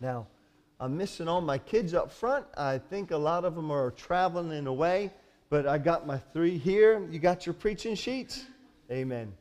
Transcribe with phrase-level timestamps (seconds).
[0.00, 0.26] Now,
[0.80, 2.46] I'm missing all my kids up front.
[2.56, 5.10] I think a lot of them are traveling and away,
[5.50, 7.04] but I got my three here.
[7.10, 8.44] You got your preaching sheets?
[8.90, 9.32] Amen.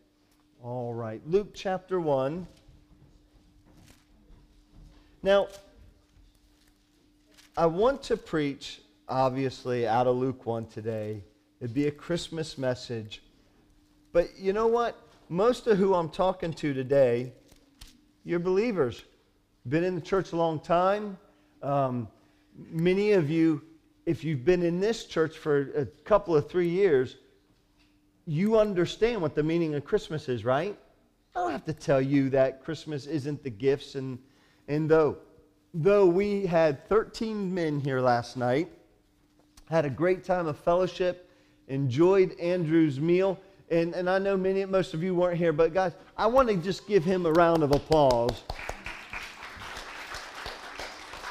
[0.64, 1.22] All right.
[1.28, 2.48] Luke chapter 1.
[5.22, 5.48] Now,
[7.56, 11.24] I want to preach, obviously, out of Luke 1 today.
[11.60, 13.22] It'd be a Christmas message.
[14.12, 14.96] But you know what?
[15.30, 17.34] Most of who I'm talking to today,
[18.24, 19.04] you're believers.
[19.70, 21.18] Been in the church a long time.
[21.62, 22.08] Um,
[22.72, 23.62] many of you,
[24.06, 27.18] if you've been in this church for a couple of three years,
[28.26, 30.78] you understand what the meaning of Christmas is, right?
[31.36, 34.20] I don't have to tell you that Christmas isn't the gifts and
[34.68, 35.18] and though
[35.74, 38.70] though we had 13 men here last night,
[39.70, 41.30] had a great time of fellowship,
[41.68, 43.40] enjoyed Andrew's meal,
[43.70, 46.56] and, and I know many most of you weren't here, but guys, I want to
[46.56, 48.44] just give him a round of applause.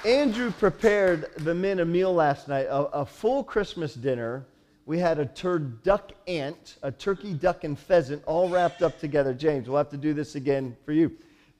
[0.06, 4.46] Andrew prepared the men a meal last night, a, a full Christmas dinner.
[4.84, 9.34] We had a turduck ant, a turkey, duck, and pheasant all wrapped up together.
[9.34, 11.10] James, we'll have to do this again for you.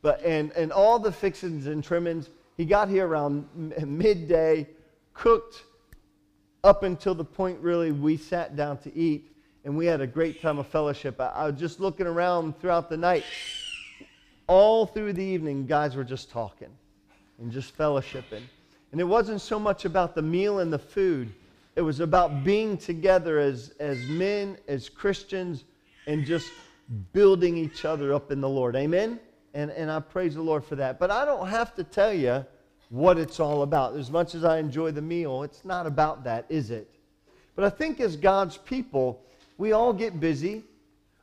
[0.01, 2.31] But, and, and all the fixings and trimmings.
[2.57, 3.49] He got here around
[3.85, 4.69] midday,
[5.13, 5.65] cooked
[6.63, 9.29] up until the point really we sat down to eat,
[9.65, 11.21] and we had a great time of fellowship.
[11.21, 13.25] I, I was just looking around throughout the night.
[14.47, 16.71] All through the evening, guys were just talking
[17.39, 18.43] and just fellowshipping.
[18.93, 21.33] And it wasn't so much about the meal and the food,
[21.75, 25.65] it was about being together as, as men, as Christians,
[26.07, 26.51] and just
[27.13, 28.77] building each other up in the Lord.
[28.77, 29.21] Amen?
[29.53, 30.99] And, and I praise the Lord for that.
[30.99, 32.47] But I don't have to tell you
[32.89, 33.95] what it's all about.
[33.95, 36.91] As much as I enjoy the meal, it's not about that, is it?
[37.55, 39.23] But I think as God's people,
[39.59, 40.65] we all get busy.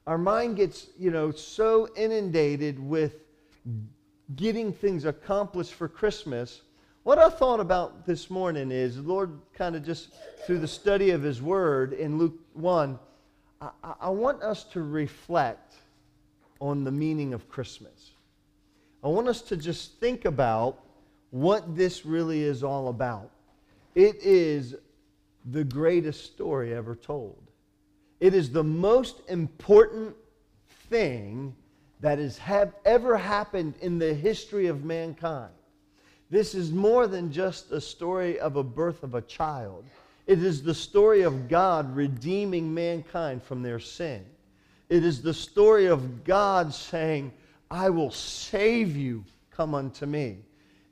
[0.06, 3.16] Our mind gets, you know, so inundated with
[4.36, 6.62] getting things accomplished for Christmas.
[7.04, 10.10] What I thought about this morning is, the Lord kind of just
[10.46, 12.98] through the study of His Word in Luke 1,
[13.62, 13.70] I,
[14.02, 15.76] I want us to reflect
[16.60, 18.12] on the meaning of Christmas.
[19.04, 20.80] I want us to just think about
[21.32, 23.32] what this really is all about.
[23.96, 24.76] It is
[25.46, 27.42] the greatest story ever told.
[28.20, 30.16] It is the most important
[30.90, 31.54] thing
[32.04, 35.54] that has have ever happened in the history of mankind.
[36.30, 39.86] This is more than just a story of a birth of a child.
[40.28, 44.26] It is the story of God redeeming mankind from their sin.
[44.90, 47.32] It is the story of God saying,
[47.72, 50.40] I will save you, come unto me.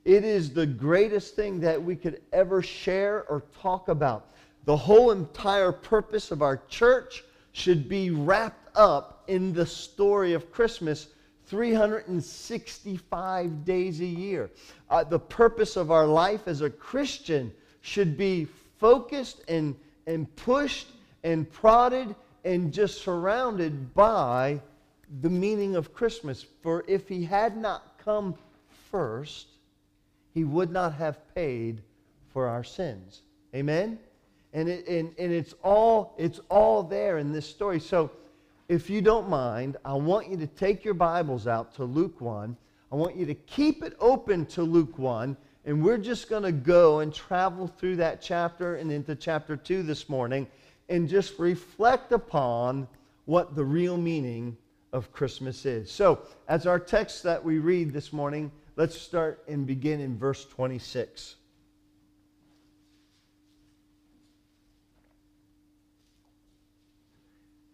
[0.06, 4.28] It is the greatest thing that we could ever share or talk about.
[4.64, 7.22] The whole entire purpose of our church
[7.52, 11.08] should be wrapped up in the story of Christmas
[11.46, 14.50] 365 days a year.
[14.88, 17.52] Uh, the purpose of our life as a Christian
[17.82, 18.46] should be
[18.78, 20.86] focused and, and pushed
[21.24, 24.60] and prodded and just surrounded by
[25.20, 26.46] the meaning of Christmas.
[26.62, 28.34] For if he had not come
[28.90, 29.48] first,
[30.32, 31.82] he would not have paid
[32.32, 33.20] for our sins.
[33.54, 33.98] Amen?
[34.54, 37.80] And, it, and, and it's, all, it's all there in this story.
[37.80, 38.10] So,
[38.72, 42.56] if you don't mind, I want you to take your Bibles out to Luke 1.
[42.90, 45.36] I want you to keep it open to Luke 1.
[45.66, 49.82] And we're just going to go and travel through that chapter and into chapter 2
[49.82, 50.46] this morning
[50.88, 52.88] and just reflect upon
[53.26, 54.56] what the real meaning
[54.94, 55.90] of Christmas is.
[55.90, 60.46] So, as our text that we read this morning, let's start and begin in verse
[60.46, 61.36] 26.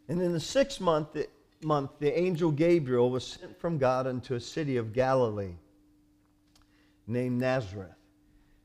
[0.08, 1.28] And in the sixth month, the,
[1.62, 5.54] month, the angel Gabriel was sent from God unto a city of Galilee
[7.06, 7.90] named Nazareth,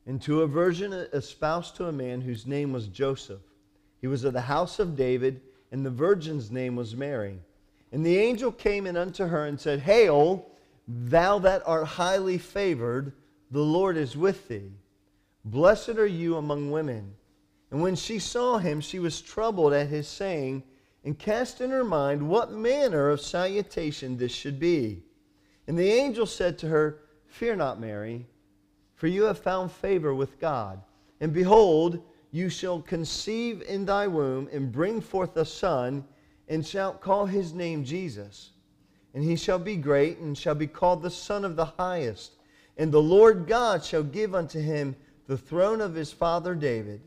[0.06, 3.40] into a virgin espoused to a man whose name was Joseph.
[4.00, 5.40] He was of the house of David,
[5.72, 7.38] and the virgin's name was Mary.
[7.90, 10.46] And the angel came in unto her and said, Hail,
[10.86, 13.12] thou that art highly favored,
[13.50, 14.72] the Lord is with thee.
[15.44, 17.14] Blessed are you among women.
[17.70, 20.64] And when she saw him, she was troubled at his saying,
[21.04, 25.02] and cast in her mind what manner of salutation this should be.
[25.66, 28.26] And the angel said to her, Fear not, Mary,
[28.94, 30.80] for you have found favor with God.
[31.20, 36.04] And behold, you shall conceive in thy womb and bring forth a son,
[36.48, 38.50] and shalt call his name Jesus.
[39.14, 42.32] And he shall be great, and shall be called the Son of the Highest.
[42.76, 44.96] And the Lord God shall give unto him
[45.26, 47.00] the throne of his father David.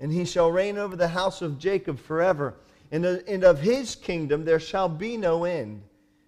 [0.00, 2.56] And he shall reign over the house of Jacob forever
[2.90, 5.82] and, and of his kingdom there shall be no end.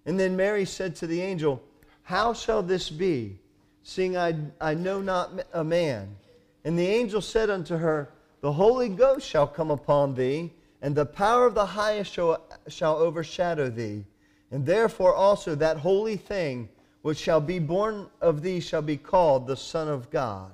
[0.05, 1.61] And then Mary said to the angel,
[2.03, 3.39] How shall this be,
[3.83, 6.15] seeing I, I know not a man.
[6.63, 8.09] And the angel said unto her,
[8.41, 12.97] The Holy Ghost shall come upon thee, and the power of the highest shall, shall
[12.97, 14.05] overshadow thee.
[14.51, 16.69] And therefore also that holy thing
[17.01, 20.51] which shall be born of thee shall be called the Son of God.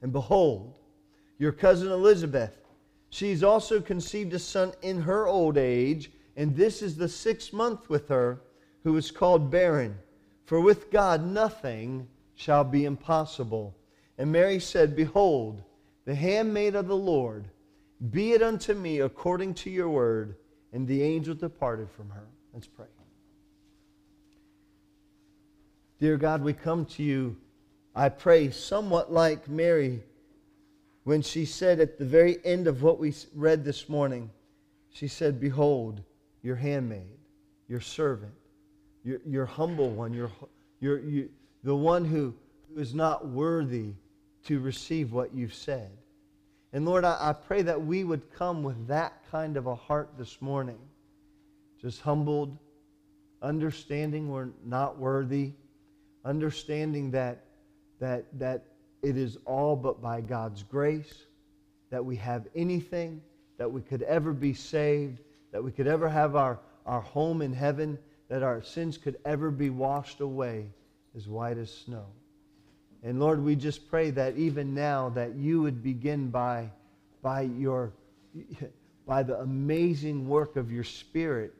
[0.00, 0.74] And behold,
[1.38, 2.61] your cousin Elizabeth,
[3.12, 7.90] she's also conceived a son in her old age, and this is the sixth month
[7.90, 8.40] with her,
[8.82, 9.96] who is called barren.
[10.46, 13.76] For with God nothing shall be impossible.
[14.16, 15.62] And Mary said, Behold,
[16.06, 17.48] the handmaid of the Lord,
[18.10, 20.36] be it unto me according to your word.
[20.72, 22.26] And the angel departed from her.
[22.54, 22.86] Let's pray.
[26.00, 27.36] Dear God, we come to you,
[27.94, 30.02] I pray, somewhat like Mary
[31.04, 34.30] when she said at the very end of what we read this morning,
[34.90, 36.02] she said, Behold,
[36.42, 37.18] your handmaid,
[37.68, 38.32] your servant,
[39.04, 40.30] your, your humble one, your,
[40.80, 41.28] your, you,
[41.64, 42.34] the one who,
[42.68, 43.94] who is not worthy
[44.44, 45.90] to receive what you've said.
[46.72, 50.10] And Lord, I, I pray that we would come with that kind of a heart
[50.18, 50.78] this morning,
[51.80, 52.56] just humbled,
[53.42, 55.52] understanding we're not worthy,
[56.24, 57.44] understanding that,
[57.98, 58.64] that, that
[59.02, 61.12] it is all but by God's grace
[61.90, 63.20] that we have anything,
[63.58, 65.18] that we could ever be saved,
[65.50, 69.50] that we could ever have our, our home in heaven, that our sins could ever
[69.50, 70.66] be washed away
[71.16, 72.06] as white as snow.
[73.02, 76.70] And Lord, we just pray that even now that you would begin by,
[77.20, 77.92] by your
[79.06, 81.52] by the amazing work of your spirit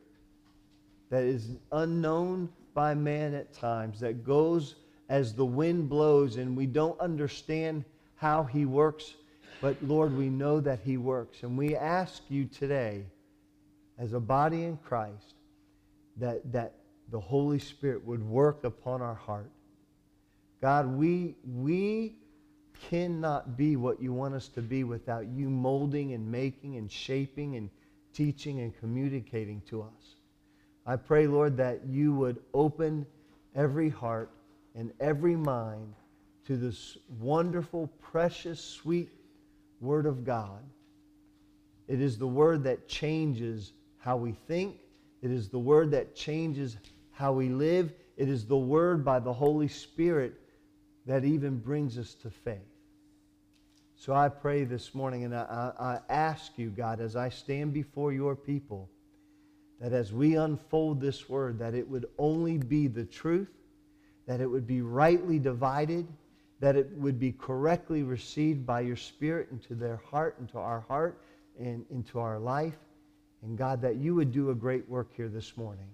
[1.10, 4.76] that is unknown by man at times, that goes
[5.08, 7.84] as the wind blows and we don't understand
[8.16, 9.14] how he works,
[9.60, 11.42] but Lord, we know that he works.
[11.42, 13.04] And we ask you today,
[13.98, 15.34] as a body in Christ,
[16.16, 16.74] that, that
[17.10, 19.50] the Holy Spirit would work upon our heart.
[20.60, 22.14] God, we, we
[22.88, 27.56] cannot be what you want us to be without you molding and making and shaping
[27.56, 27.70] and
[28.12, 30.16] teaching and communicating to us.
[30.86, 33.06] I pray, Lord, that you would open
[33.54, 34.30] every heart
[34.74, 35.94] and every mind
[36.46, 39.10] to this wonderful, precious, sweet
[39.80, 40.62] Word of God.
[41.88, 44.76] It is the Word that changes how we think.
[45.20, 46.76] It is the Word that changes
[47.10, 47.92] how we live.
[48.16, 50.34] It is the Word by the Holy Spirit
[51.06, 52.60] that even brings us to faith.
[53.96, 58.12] So I pray this morning and I, I, ask you, God, as I stand before
[58.12, 58.90] your people,
[59.80, 63.50] that as we unfold this word, that it would only be the truth,
[64.26, 66.06] that it would be rightly divided,
[66.60, 71.18] that it would be correctly received by your Spirit into their heart, into our heart,
[71.58, 72.76] and into our life.
[73.42, 75.88] And God, that you would do a great work here this morning.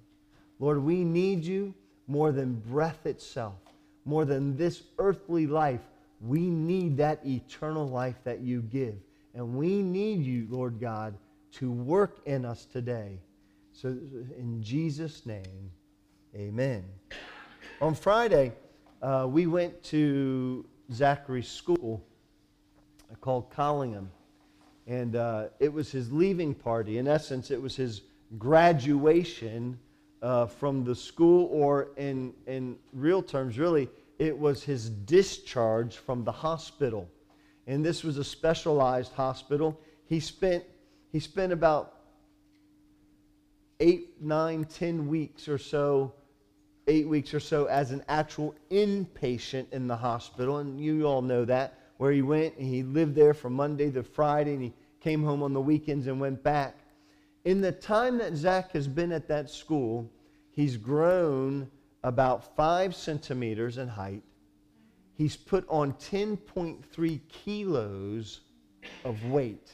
[0.59, 1.73] Lord, we need you
[2.07, 3.59] more than breath itself,
[4.05, 5.81] more than this earthly life.
[6.21, 8.97] We need that eternal life that you give.
[9.35, 11.15] And we need you, Lord God,
[11.53, 13.21] to work in us today.
[13.73, 15.71] So, in Jesus' name,
[16.35, 16.85] amen.
[17.81, 18.53] On Friday,
[19.03, 22.05] uh, we went to Zachary's school
[23.21, 24.11] called Collingham.
[24.89, 26.99] And uh, it was his leaving party.
[26.99, 28.03] In essence, it was his
[28.37, 29.79] graduation
[30.23, 33.89] uh, from the school, or in, in real terms, really,
[34.19, 37.09] it was his discharge from the hospital.
[37.69, 39.79] And this was a specialized hospital.
[40.07, 40.65] He spent,
[41.13, 41.95] he spent about
[43.79, 46.13] eight, nine, ten weeks or so,
[46.89, 50.59] eight weeks or so as an actual inpatient in the hospital.
[50.59, 54.03] And you all know that, where he went and he lived there from Monday to
[54.03, 56.77] Friday and he came home on the weekends and went back.
[57.45, 60.11] In the time that Zach has been at that school,
[60.51, 61.71] he's grown
[62.03, 64.23] about five centimeters in height.
[65.15, 68.41] He's put on 10.3 kilos
[69.05, 69.73] of weight.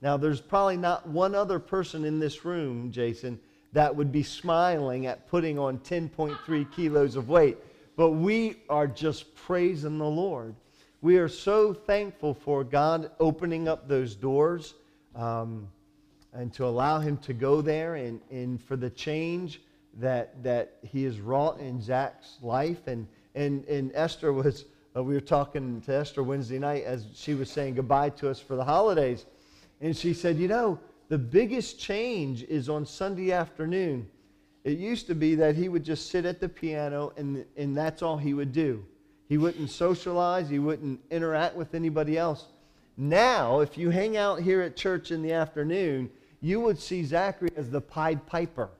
[0.00, 3.38] Now, there's probably not one other person in this room, Jason,
[3.72, 7.58] that would be smiling at putting on 10.3 kilos of weight.
[7.96, 10.54] But we are just praising the Lord.
[11.00, 14.74] We are so thankful for God opening up those doors.
[15.14, 15.68] Um,
[16.32, 19.60] and to allow him to go there and, and for the change
[19.98, 22.86] that, that he has wrought in Zach's life.
[22.86, 24.64] And, and, and Esther was,
[24.96, 28.40] uh, we were talking to Esther Wednesday night as she was saying goodbye to us
[28.40, 29.26] for the holidays.
[29.80, 30.78] And she said, You know,
[31.12, 34.08] the biggest change is on Sunday afternoon.
[34.64, 38.00] It used to be that he would just sit at the piano and, and that's
[38.00, 38.82] all he would do.
[39.28, 42.46] He wouldn't socialize, he wouldn't interact with anybody else.
[42.96, 46.08] Now, if you hang out here at church in the afternoon,
[46.40, 48.70] you would see Zachary as the Pied Piper.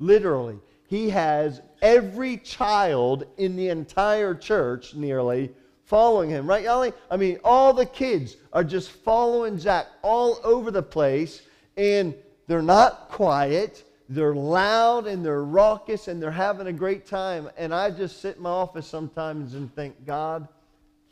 [0.00, 0.58] Literally.
[0.88, 5.52] he has every child in the entire church nearly
[5.84, 6.92] following him, right, Yali?
[7.08, 11.42] I mean, all the kids are just following Zach all over the place,
[11.78, 12.14] and
[12.46, 13.84] they're not quiet.
[14.10, 17.48] They're loud and they're raucous and they're having a great time.
[17.56, 20.48] And I just sit in my office sometimes and think, God,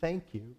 [0.01, 0.55] thank you.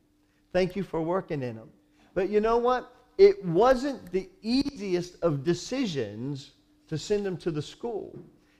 [0.54, 1.70] Thank you for working in them.
[2.14, 2.94] But you know what?
[3.18, 6.52] It wasn't the easiest of decisions
[6.88, 8.18] to send them to the school.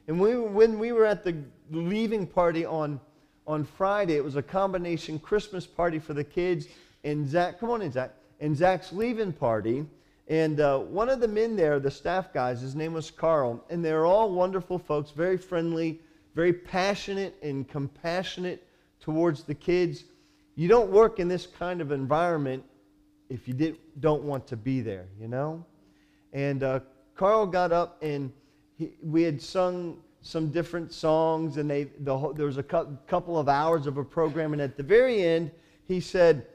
[0.08, 1.36] And we, when we were at the
[1.72, 3.00] leaving party on,
[3.46, 6.68] on Friday, it was a combination Christmas party for the kids
[7.04, 8.12] and Zach, come on in, Zach,
[8.42, 9.86] and Zach's leaving party.
[10.28, 13.84] And uh, one of the men there, the staff guys, his name was Carl, and
[13.84, 16.02] they're all wonderful folks, very friendly,
[16.36, 18.68] very passionate and compassionate
[19.00, 20.04] towards the kids.
[20.56, 22.64] You don't work in this kind of environment
[23.30, 25.66] if you did, don't want to be there, you know?
[26.34, 26.80] And uh,
[27.16, 28.32] Carl got up and
[28.78, 33.38] he, we had sung some different songs, and they, the, there was a cu- couple
[33.38, 35.52] of hours of a program, and at the very end,
[35.86, 36.46] he said,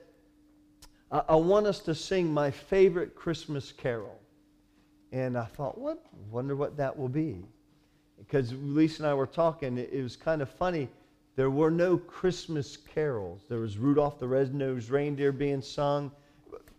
[1.12, 4.19] I, want us to sing my favorite Christmas carol.
[5.12, 6.02] And I thought, what?
[6.31, 7.45] Wonder what that will be.
[8.19, 10.88] Because Lisa and I were talking, it, it was kind of funny.
[11.37, 13.42] There were no Christmas carols.
[13.49, 16.11] There was Rudolph the Red-Nosed Reindeer being sung,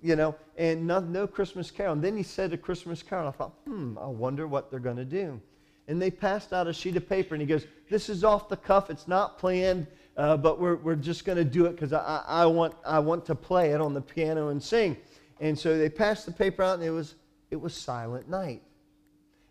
[0.02, 1.94] you know, and no, no Christmas carol.
[1.94, 3.28] And then he said a Christmas carol.
[3.28, 5.40] I thought, hmm, I wonder what they're going to do.
[5.88, 8.58] And they passed out a sheet of paper, and he goes, this is off the
[8.58, 8.90] cuff.
[8.90, 12.46] It's not planned uh, but we're, we're just going to do it because I, I,
[12.46, 14.98] want, I want to play it on the piano and sing.
[15.40, 17.16] And so they passed the paper out, and it was,
[17.50, 18.62] it was Silent Night.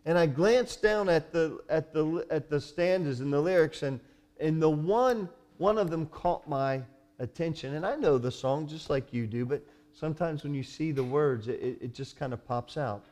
[0.04, 4.00] And I glanced down at the, at the, at the stanzas and the lyrics, and,
[4.40, 5.28] and the one,
[5.58, 6.82] one of them caught my
[7.18, 7.74] attention.
[7.74, 11.04] And I know the song just like you do, but sometimes when you see the
[11.04, 13.04] words, it, it just kind of pops out.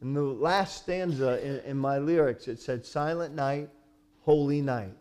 [0.00, 3.68] And the last stanza in, in my lyrics, it said, Silent night,
[4.20, 4.94] holy night.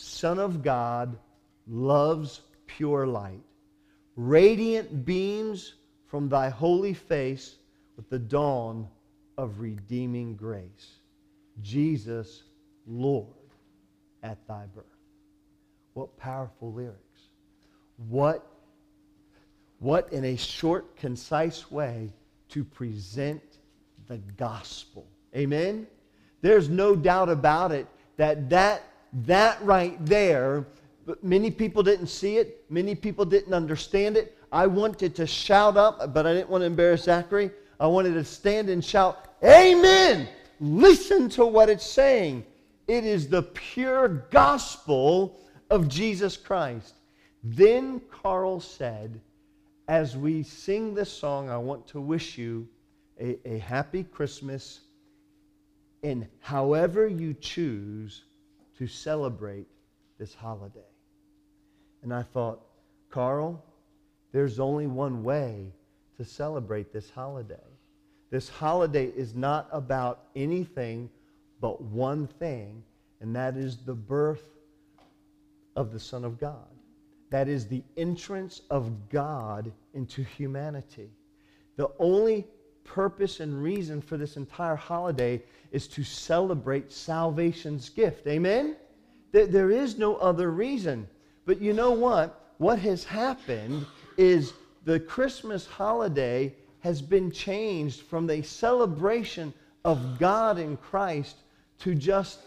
[0.00, 1.18] Son of God,
[1.66, 3.42] loves pure light.
[4.14, 5.74] Radiant beams
[6.06, 7.56] from thy holy face
[7.96, 8.86] with the dawn
[9.36, 11.00] of redeeming grace.
[11.62, 12.44] Jesus,
[12.86, 13.26] Lord,
[14.22, 14.84] at thy birth.
[15.94, 17.22] What powerful lyrics.
[18.08, 18.46] What,
[19.80, 22.12] what in a short, concise way
[22.50, 23.42] to present
[24.06, 25.08] the gospel.
[25.34, 25.88] Amen?
[26.40, 30.66] There's no doubt about it that that that right there,
[31.06, 32.64] but many people didn't see it.
[32.68, 34.36] Many people didn't understand it.
[34.52, 37.50] I wanted to shout up, but I didn't want to embarrass Zachary.
[37.80, 40.28] I wanted to stand and shout, Amen!
[40.60, 42.44] Listen to what it's saying.
[42.88, 45.38] It is the pure gospel
[45.70, 46.94] of Jesus Christ.
[47.44, 49.20] Then Carl said,
[49.86, 52.68] as we sing this song, I want to wish you
[53.20, 54.80] a, a happy Christmas.
[56.02, 58.24] And however you choose
[58.78, 59.66] to celebrate
[60.18, 60.80] this holiday.
[62.02, 62.60] And I thought,
[63.10, 63.64] Carl,
[64.32, 65.72] there's only one way
[66.16, 67.56] to celebrate this holiday.
[68.30, 71.10] This holiday is not about anything
[71.60, 72.82] but one thing,
[73.20, 74.44] and that is the birth
[75.74, 76.68] of the Son of God.
[77.30, 81.10] That is the entrance of God into humanity.
[81.76, 82.46] The only
[82.88, 85.42] purpose and reason for this entire holiday
[85.72, 88.26] is to celebrate salvation's gift.
[88.26, 88.76] Amen?
[89.32, 91.06] There is no other reason.
[91.44, 92.54] But you know what?
[92.58, 94.52] What has happened is
[94.84, 99.52] the Christmas holiday has been changed from the celebration
[99.84, 101.36] of God in Christ
[101.80, 102.40] to just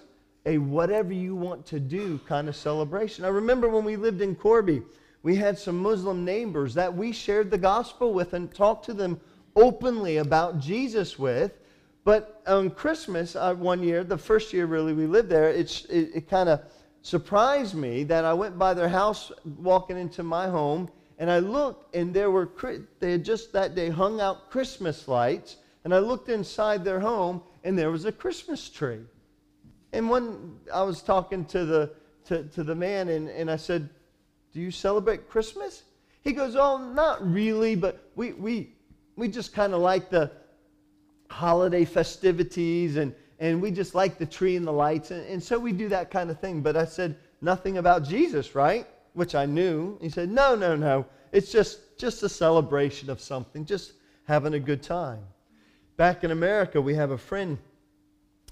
[0.45, 3.25] a whatever you want to do kind of celebration.
[3.25, 4.81] I remember when we lived in Corby,
[5.23, 9.19] we had some Muslim neighbors that we shared the gospel with and talked to them
[9.55, 11.57] openly about Jesus with.
[12.03, 16.29] But on Christmas, uh, one year, the first year really we lived there, it, it
[16.29, 16.61] kind of
[17.01, 20.89] surprised me that I went by their house walking into my home
[21.19, 22.49] and I looked and there were,
[22.99, 25.57] they had just that day hung out Christmas lights.
[25.83, 29.01] And I looked inside their home and there was a Christmas tree.
[29.93, 31.91] And when I was talking to the,
[32.25, 33.89] to, to the man and, and I said,
[34.53, 35.83] Do you celebrate Christmas?
[36.23, 38.73] He goes, Oh, not really, but we, we,
[39.21, 40.31] we just kind of like the
[41.29, 45.11] holiday festivities and, and we just like the tree and the lights.
[45.11, 46.61] And, and so we do that kind of thing.
[46.61, 48.87] But I said, nothing about Jesus, right?
[49.13, 49.99] Which I knew.
[50.01, 51.05] He said, no, no, no.
[51.31, 55.21] It's just, just a celebration of something, just having a good time.
[55.97, 57.59] Back in America, we have a friend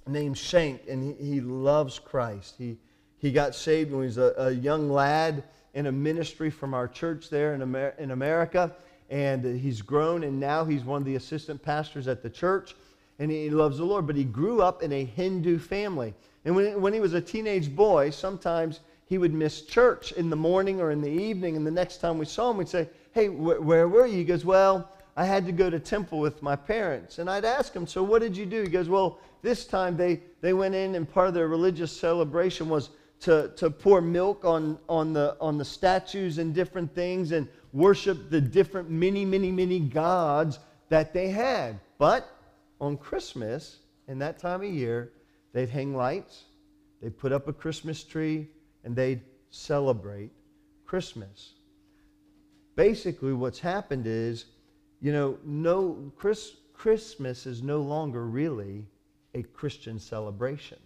[0.06, 2.54] named Shank, and he, he loves Christ.
[2.60, 2.78] He,
[3.18, 6.88] he got saved when he was a, a young lad in a ministry from our
[6.88, 8.76] church there in, Amer- in America
[9.10, 12.76] and he's grown, and now he's one of the assistant pastors at the church.
[13.18, 14.08] and he loves the Lord.
[14.08, 16.14] But he grew up in a Hindu family.
[16.46, 20.36] And when, when he was a teenage boy, sometimes he would miss church in the
[20.38, 21.58] morning or in the evening.
[21.58, 24.18] And the next time we saw him, we'd say, Hey, wh- where were you?
[24.18, 27.20] He goes, Well, I had to go to temple with my parents.
[27.20, 28.62] And I'd ask him, So what did you do?
[28.62, 32.70] He goes, Well, this time they, they went in, and part of their religious celebration
[32.70, 32.90] was
[33.22, 38.30] to, to pour milk on, on, the, on the statues and different things and worship
[38.30, 40.60] the different many, many, many gods
[40.90, 41.80] that they had.
[41.98, 42.30] But
[42.80, 45.12] on Christmas, in that time of year,
[45.54, 46.46] they'd hang lights,
[47.02, 48.48] they'd put up a Christmas tree,
[48.84, 50.32] and they'd celebrate
[50.86, 51.54] Christmas.
[52.76, 54.46] Basically, what's happened is,
[55.02, 58.86] you know, no Chris, Christmas is no longer really
[59.34, 60.78] a Christian celebration.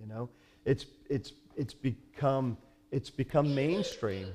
[0.00, 0.28] You know,
[0.64, 2.56] it's it's it's become
[2.90, 4.28] it's become mainstream.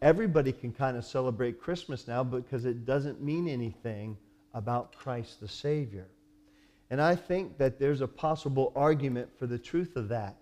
[0.00, 4.16] Everybody can kind of celebrate Christmas now because it doesn't mean anything
[4.54, 6.06] about Christ the Savior.
[6.90, 10.36] And I think that there's a possible argument for the truth of that.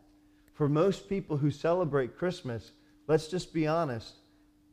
[0.52, 2.72] For most people who celebrate Christmas,
[3.06, 4.14] let's just be honest,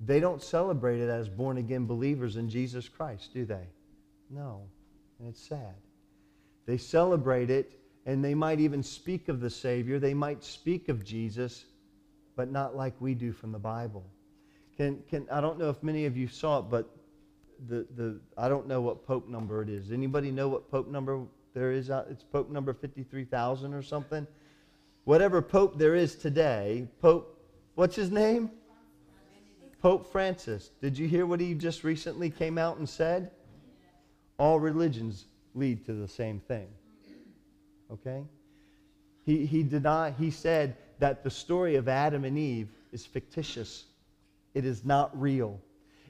[0.06, 3.68] they don't celebrate it as born again believers in Jesus Christ, do they?
[4.30, 4.62] No.
[5.20, 5.76] And it's sad.
[6.66, 7.77] They celebrate it
[8.08, 10.00] and they might even speak of the Savior.
[10.00, 11.66] They might speak of Jesus,
[12.38, 14.06] but not like we do from the Bible.
[14.78, 16.90] Can, can, I don't know if many of you saw it, but
[17.68, 19.92] the, the, I don't know what Pope number it is.
[19.92, 21.20] Anybody know what Pope number
[21.54, 21.90] there is?
[21.90, 24.26] It's Pope number 53,000 or something.
[25.04, 27.38] Whatever Pope there is today, Pope,
[27.76, 28.52] what's his name?
[29.82, 30.72] Pope Francis.
[30.82, 33.32] Did you hear what he just recently came out and said?
[34.40, 36.68] All religions lead to the same thing.
[37.92, 38.24] Okay?
[39.26, 43.86] He, he did not, he said that the story of Adam and Eve is fictitious.
[44.54, 45.60] It is not real.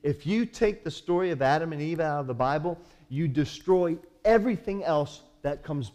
[0.03, 2.77] If you take the story of Adam and Eve out of the Bible,
[3.09, 5.91] you destroy everything else that comes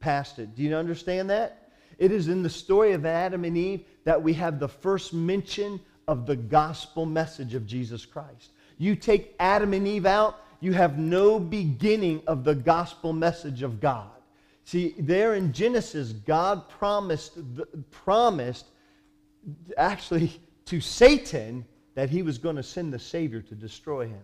[0.00, 0.54] past it.
[0.54, 1.72] Do you understand that?
[1.98, 5.80] It is in the story of Adam and Eve that we have the first mention
[6.06, 8.50] of the gospel message of Jesus Christ.
[8.78, 13.80] You take Adam and Eve out, you have no beginning of the gospel message of
[13.80, 14.10] God.
[14.64, 17.38] See, there in Genesis, God promised,
[17.90, 18.66] promised
[19.76, 24.22] actually to Satan that he was going to send the Savior to destroy him.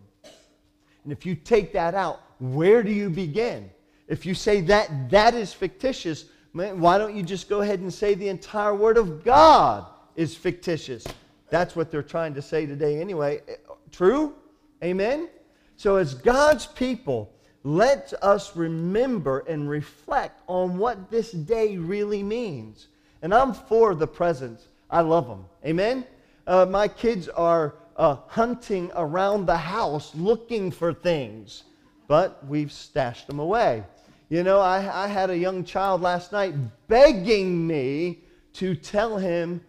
[1.04, 3.70] And if you take that out, where do you begin?
[4.08, 8.14] If you say that that is fictitious, why don't you just go ahead and say
[8.14, 11.06] the entire Word of God is fictitious?
[11.48, 13.42] That's what they're trying to say today anyway.
[13.48, 13.54] Eh,
[13.92, 14.34] true?
[14.82, 15.28] Amen?
[15.76, 22.88] So, as God's people, let us remember and reflect on what this day really means.
[23.22, 24.66] And I'm for the presents.
[24.90, 25.44] I love them.
[25.64, 26.06] Amen?
[26.46, 31.64] Uh, my kids are uh, hunting around the house looking for things,
[32.08, 33.84] but we've stashed them away.
[34.30, 36.54] You know, I, I had a young child last night
[36.88, 38.20] begging me
[38.54, 39.60] to tell him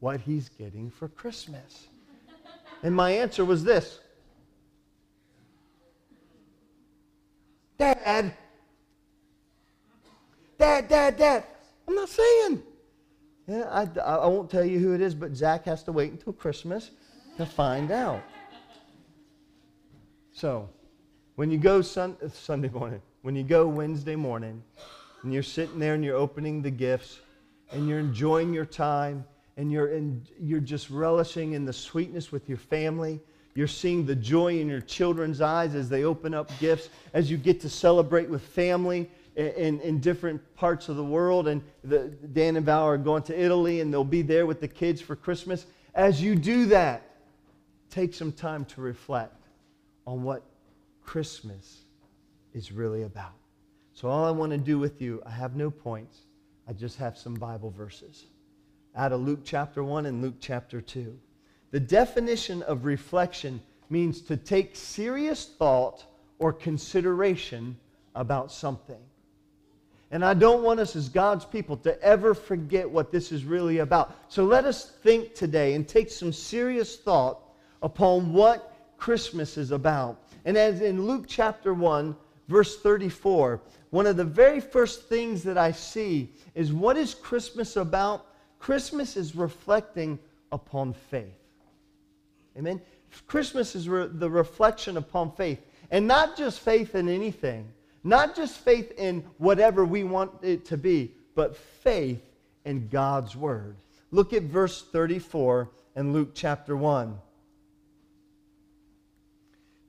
[0.00, 1.86] what he's getting for Christmas.
[2.82, 4.00] And my answer was this
[7.94, 8.32] Dad,
[10.58, 11.44] Dad, Dad, Dad.
[11.86, 12.62] I'm not saying.
[13.46, 16.32] Yeah, I, I won't tell you who it is, but Zach has to wait until
[16.32, 16.90] Christmas
[17.36, 18.22] to find out.
[20.32, 20.68] So,
[21.36, 24.62] when you go sun, uh, Sunday morning, when you go Wednesday morning,
[25.22, 27.20] and you're sitting there and you're opening the gifts,
[27.70, 29.24] and you're enjoying your time,
[29.56, 33.20] and you're, in, you're just relishing in the sweetness with your family,
[33.56, 37.36] you're seeing the joy in your children's eyes as they open up gifts, as you
[37.36, 41.48] get to celebrate with family in, in different parts of the world.
[41.48, 44.68] And the, Dan and Val are going to Italy, and they'll be there with the
[44.68, 45.66] kids for Christmas.
[45.94, 47.02] As you do that,
[47.90, 49.46] take some time to reflect
[50.06, 50.42] on what
[51.02, 51.82] Christmas
[52.52, 53.32] is really about.
[53.94, 56.18] So, all I want to do with you, I have no points,
[56.68, 58.26] I just have some Bible verses
[58.96, 61.18] out of Luke chapter 1 and Luke chapter 2.
[61.70, 66.04] The definition of reflection means to take serious thought
[66.38, 67.76] or consideration
[68.14, 69.00] about something.
[70.10, 73.78] And I don't want us as God's people to ever forget what this is really
[73.78, 74.14] about.
[74.28, 77.40] So let us think today and take some serious thought
[77.82, 80.22] upon what Christmas is about.
[80.44, 82.16] And as in Luke chapter 1,
[82.48, 87.76] verse 34, one of the very first things that I see is what is Christmas
[87.76, 88.26] about?
[88.60, 90.18] Christmas is reflecting
[90.52, 91.34] upon faith.
[92.56, 92.80] Amen.
[93.26, 95.60] Christmas is re- the reflection upon faith.
[95.90, 97.68] And not just faith in anything,
[98.02, 102.22] not just faith in whatever we want it to be, but faith
[102.64, 103.76] in God's Word.
[104.10, 107.18] Look at verse 34 in Luke chapter 1.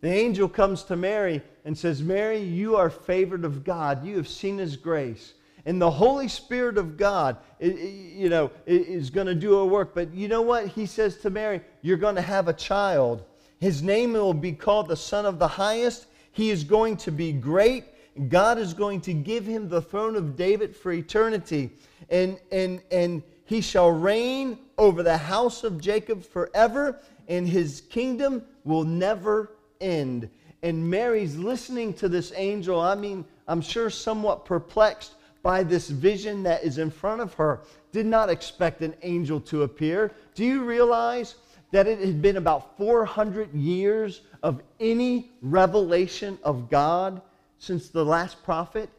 [0.01, 4.05] The angel comes to Mary and says, Mary, you are favored of God.
[4.05, 5.33] You have seen his grace.
[5.67, 9.93] And the Holy Spirit of God, you know, is going to do a work.
[9.93, 10.67] But you know what?
[10.67, 13.25] He says to Mary, You're going to have a child.
[13.59, 16.05] His name will be called the Son of the Highest.
[16.31, 17.83] He is going to be great.
[18.29, 21.71] God is going to give him the throne of David for eternity.
[22.09, 28.41] And, and, and he shall reign over the house of Jacob forever, and his kingdom
[28.63, 29.51] will never
[29.81, 30.29] end.
[30.63, 32.79] And Mary's listening to this angel.
[32.79, 35.15] I mean, I'm sure somewhat perplexed
[35.47, 37.61] by this vision that is in front of her.
[37.93, 40.11] Did not expect an angel to appear.
[40.35, 41.35] Do you realize
[41.71, 47.21] that it had been about 400 years of any revelation of God
[47.59, 48.89] since the last prophet?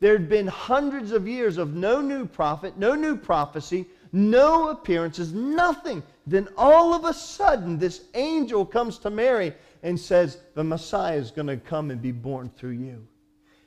[0.00, 5.34] There had been hundreds of years of no new prophet, no new prophecy, no appearances,
[5.34, 6.02] nothing.
[6.26, 11.30] Then all of a sudden, this angel comes to Mary and says, The Messiah is
[11.30, 13.06] going to come and be born through you.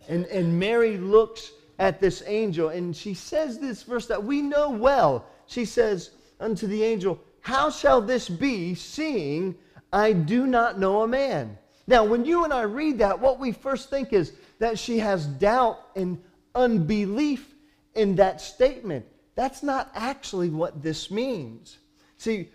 [0.10, 1.52] And, and Mary looks
[1.82, 5.26] at this angel and she says this verse that we know well.
[5.48, 9.56] She says unto the angel, How shall this be, seeing
[9.92, 11.58] I do not know a man?
[11.88, 15.26] Now, when you and I read that, what we first think is that she has
[15.26, 16.22] doubt and
[16.54, 17.52] unbelief
[17.96, 19.04] in that statement.
[19.34, 21.80] That's not actually what this means.
[22.18, 22.50] See,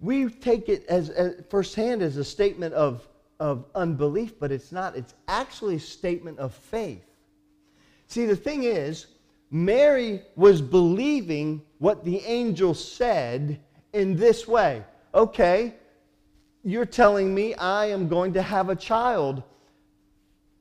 [0.00, 3.06] we take it as, as firsthand as a statement of,
[3.38, 4.96] of unbelief, but it's not.
[4.96, 7.04] It's actually a statement of faith.
[8.14, 9.06] See, the thing is,
[9.50, 13.58] Mary was believing what the angel said
[13.92, 14.84] in this way.
[15.12, 15.74] Okay,
[16.62, 19.42] you're telling me I am going to have a child.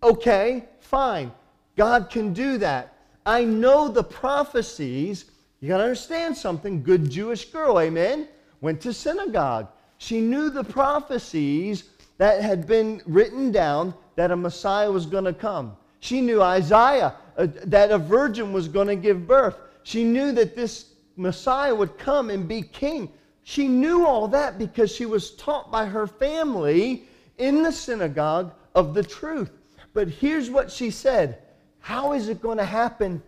[0.01, 1.31] Okay, fine.
[1.75, 2.97] God can do that.
[3.23, 5.25] I know the prophecies.
[5.59, 6.81] You got to understand something.
[6.81, 8.27] Good Jewish girl, amen?
[8.61, 9.67] Went to synagogue.
[9.99, 11.83] She knew the prophecies
[12.17, 15.77] that had been written down that a Messiah was going to come.
[15.99, 19.57] She knew Isaiah, uh, that a virgin was going to give birth.
[19.83, 23.11] She knew that this Messiah would come and be king.
[23.43, 27.03] She knew all that because she was taught by her family
[27.37, 29.51] in the synagogue of the truth.
[29.93, 31.39] But here's what she said
[31.79, 33.21] How is it going to happen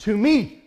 [0.00, 0.64] to me?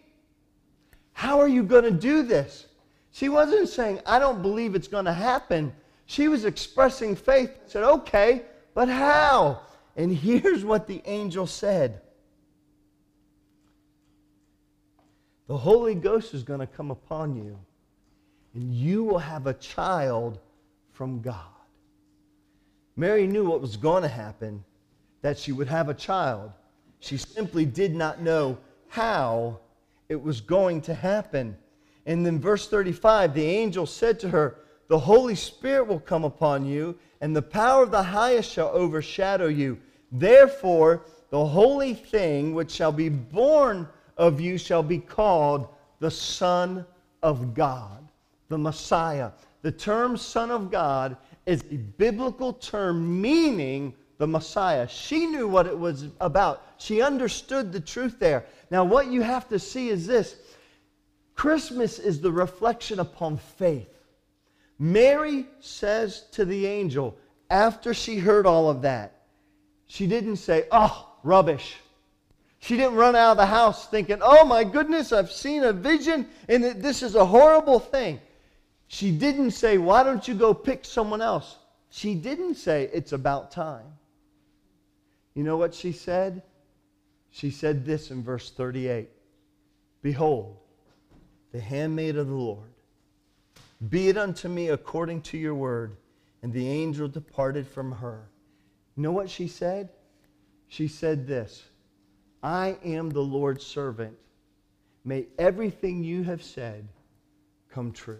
[1.14, 2.68] How are you going to do this?
[3.12, 5.74] She wasn't saying, I don't believe it's going to happen.
[6.06, 7.52] She was expressing faith.
[7.66, 8.44] Said, okay,
[8.76, 9.62] but how?
[9.96, 12.02] And here's what the angel said
[15.48, 17.58] The Holy Ghost is going to come upon you,
[18.54, 20.40] and you will have a child
[20.92, 21.46] from God.
[22.98, 24.64] Mary knew what was going to happen,
[25.22, 26.52] that she would have a child.
[27.00, 28.58] She simply did not know
[28.90, 29.60] how
[30.10, 31.56] it was going to happen.
[32.06, 34.58] And then, verse 35 the angel said to her,
[34.90, 39.48] The Holy Spirit will come upon you, and the power of the highest shall overshadow
[39.48, 39.80] you.
[40.12, 45.68] Therefore, the holy thing which shall be born of you shall be called
[46.00, 46.86] the Son
[47.24, 48.08] of God,
[48.50, 49.32] the Messiah.
[49.62, 54.88] The term Son of God is a biblical term meaning the Messiah.
[54.88, 56.64] She knew what it was about.
[56.78, 58.46] She understood the truth there.
[58.72, 60.36] Now, what you have to see is this
[61.36, 63.90] Christmas is the reflection upon faith.
[64.80, 67.18] Mary says to the angel,
[67.50, 69.22] after she heard all of that,
[69.88, 71.78] she didn't say, oh, rubbish.
[72.60, 76.28] She didn't run out of the house thinking, oh my goodness, I've seen a vision
[76.50, 78.20] and this is a horrible thing.
[78.88, 81.58] She didn't say, why don't you go pick someone else?
[81.90, 83.86] She didn't say, it's about time.
[85.34, 86.42] You know what she said?
[87.30, 89.10] She said this in verse 38
[90.02, 90.58] Behold,
[91.52, 92.72] the handmaid of the Lord,
[93.90, 95.98] be it unto me according to your word.
[96.44, 98.30] And the angel departed from her.
[98.96, 99.90] You know what she said?
[100.68, 101.64] She said this
[102.44, 104.16] I am the Lord's servant.
[105.04, 106.88] May everything you have said
[107.72, 108.20] come true.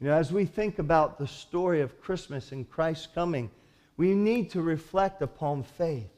[0.00, 3.50] You know, as we think about the story of Christmas and Christ's coming,
[3.96, 6.10] we need to reflect upon faith.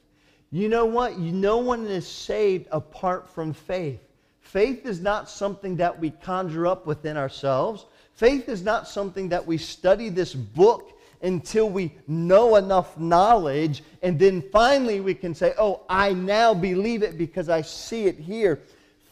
[0.50, 1.18] You know what?
[1.18, 4.00] No one is saved apart from faith.
[4.40, 7.84] Faith is not something that we conjure up within ourselves.
[8.14, 14.18] Faith is not something that we study this book until we know enough knowledge, and
[14.18, 18.60] then finally we can say, Oh, I now believe it because I see it here.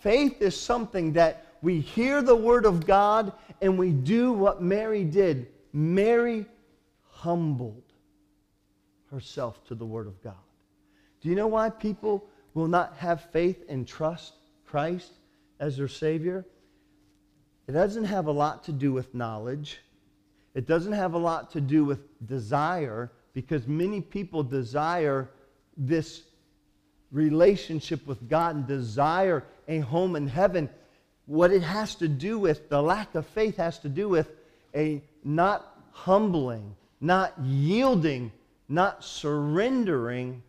[0.00, 5.04] Faith is something that we hear the Word of God and we do what Mary
[5.04, 5.48] did.
[5.72, 6.44] Mary
[7.08, 7.82] humbled
[9.10, 10.34] herself to the Word of God.
[11.22, 14.34] Do you know why people will not have faith and trust
[14.66, 15.12] Christ
[15.58, 16.44] as their Savior?
[17.66, 19.78] It doesn't have a lot to do with knowledge.
[20.54, 25.28] It doesn't have a lot to do with desire, because many people desire
[25.76, 26.22] this
[27.10, 30.68] relationship with God and desire a home in heaven.
[31.26, 34.30] What it has to do with, the lack of faith has to do with
[34.74, 38.30] a not humbling, not yielding,
[38.68, 40.42] not surrendering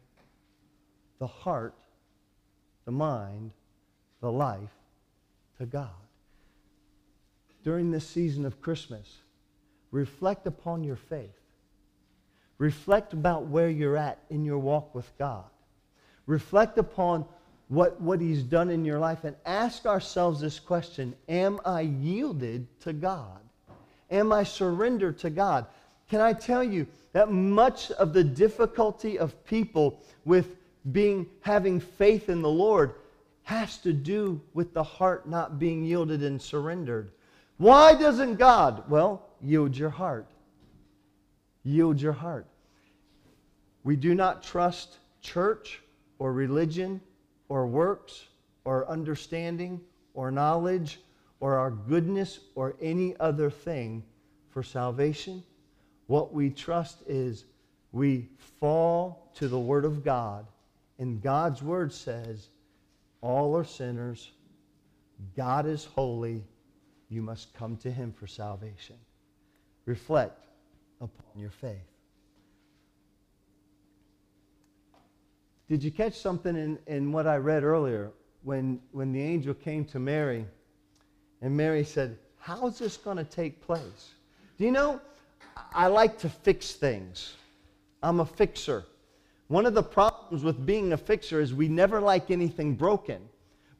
[1.20, 1.74] the heart,
[2.86, 3.52] the mind,
[4.22, 4.76] the life
[5.58, 5.90] to God.
[7.64, 9.20] During this season of Christmas,
[9.96, 11.40] reflect upon your faith.
[12.58, 15.46] Reflect about where you're at in your walk with God.
[16.26, 17.26] Reflect upon
[17.68, 22.68] what, what He's done in your life and ask ourselves this question Am I yielded
[22.82, 23.40] to God?
[24.12, 25.66] Am I surrendered to God?
[26.10, 30.58] Can I tell you that much of the difficulty of people with
[30.92, 32.94] being having faith in the Lord
[33.44, 37.12] has to do with the heart not being yielded and surrendered.
[37.58, 38.90] Why doesn't God?
[38.90, 40.28] Well, yield your heart.
[41.64, 42.48] Yield your heart.
[43.84, 45.82] We do not trust church
[46.20, 47.02] or religion
[47.50, 48.28] or works
[48.64, 49.82] or understanding
[50.14, 51.00] or knowledge
[51.40, 54.04] or our goodness or any other thing
[54.50, 55.44] for salvation.
[56.08, 57.46] What we trust is
[57.92, 60.46] we fall to the Word of God
[61.00, 62.50] and God's word says,
[63.22, 64.32] all are sinners.
[65.36, 66.44] God is holy.
[67.10, 68.96] You must come to him for salvation.
[69.86, 70.46] Reflect
[71.00, 71.76] upon your faith.
[75.68, 78.12] Did you catch something in, in what I read earlier
[78.44, 80.46] when, when the angel came to Mary
[81.42, 84.12] and Mary said, How is this going to take place?
[84.58, 85.02] Do you know,
[85.74, 87.36] I like to fix things.
[88.04, 88.86] I'm a fixer.
[89.48, 93.22] One of the problems with being a fixer is we never like anything broken,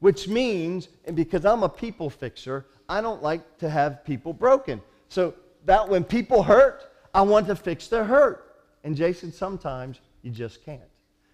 [0.00, 4.80] which means, and because I'm a people fixer, I don't like to have people broken.
[5.08, 5.34] So
[5.66, 8.56] that when people hurt, I want to fix their hurt.
[8.84, 10.80] And Jason, sometimes you just can't.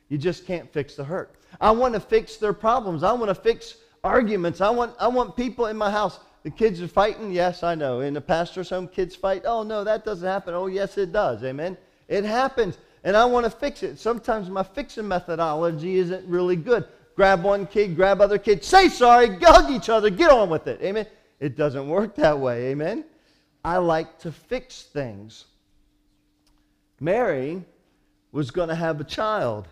[0.08, 1.34] You just can't fix the hurt.
[1.60, 3.02] I want to fix their problems.
[3.02, 4.60] I want to fix arguments.
[4.60, 6.18] I want, I want people in my house.
[6.42, 7.30] The kids are fighting.
[7.30, 8.00] Yes, I know.
[8.00, 9.42] In the pastor's home, kids fight.
[9.46, 10.54] Oh, no, that doesn't happen.
[10.54, 11.44] Oh, yes, it does.
[11.44, 11.76] Amen.
[12.08, 13.98] It happens and I want to fix it.
[13.98, 16.86] Sometimes my fixing methodology isn't really good.
[17.16, 20.80] Grab one kid, grab other kid, say sorry, hug each other, get on with it.
[20.82, 21.06] Amen.
[21.40, 22.68] It doesn't work that way.
[22.68, 23.04] Amen.
[23.64, 25.46] I like to fix things.
[27.00, 27.64] Mary
[28.32, 29.68] was going to have a child.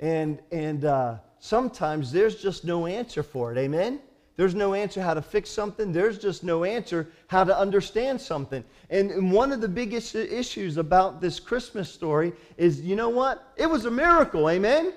[0.00, 3.58] And, and uh, sometimes there's just no answer for it.
[3.58, 4.00] Amen?
[4.36, 5.92] There's no answer how to fix something.
[5.92, 8.64] There's just no answer how to understand something.
[8.90, 13.52] And one of the biggest issues about this Christmas story is you know what?
[13.56, 14.48] It was a miracle.
[14.48, 14.94] Amen?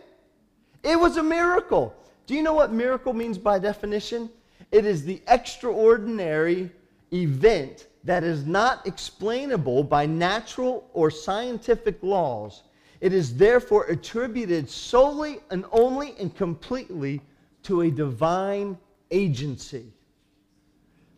[0.83, 1.93] It was a miracle.
[2.27, 4.29] Do you know what miracle means by definition?
[4.71, 6.71] It is the extraordinary
[7.13, 12.63] event that is not explainable by natural or scientific laws.
[13.01, 17.21] It is therefore attributed solely and only and completely
[17.63, 18.77] to a divine
[19.11, 19.91] agency.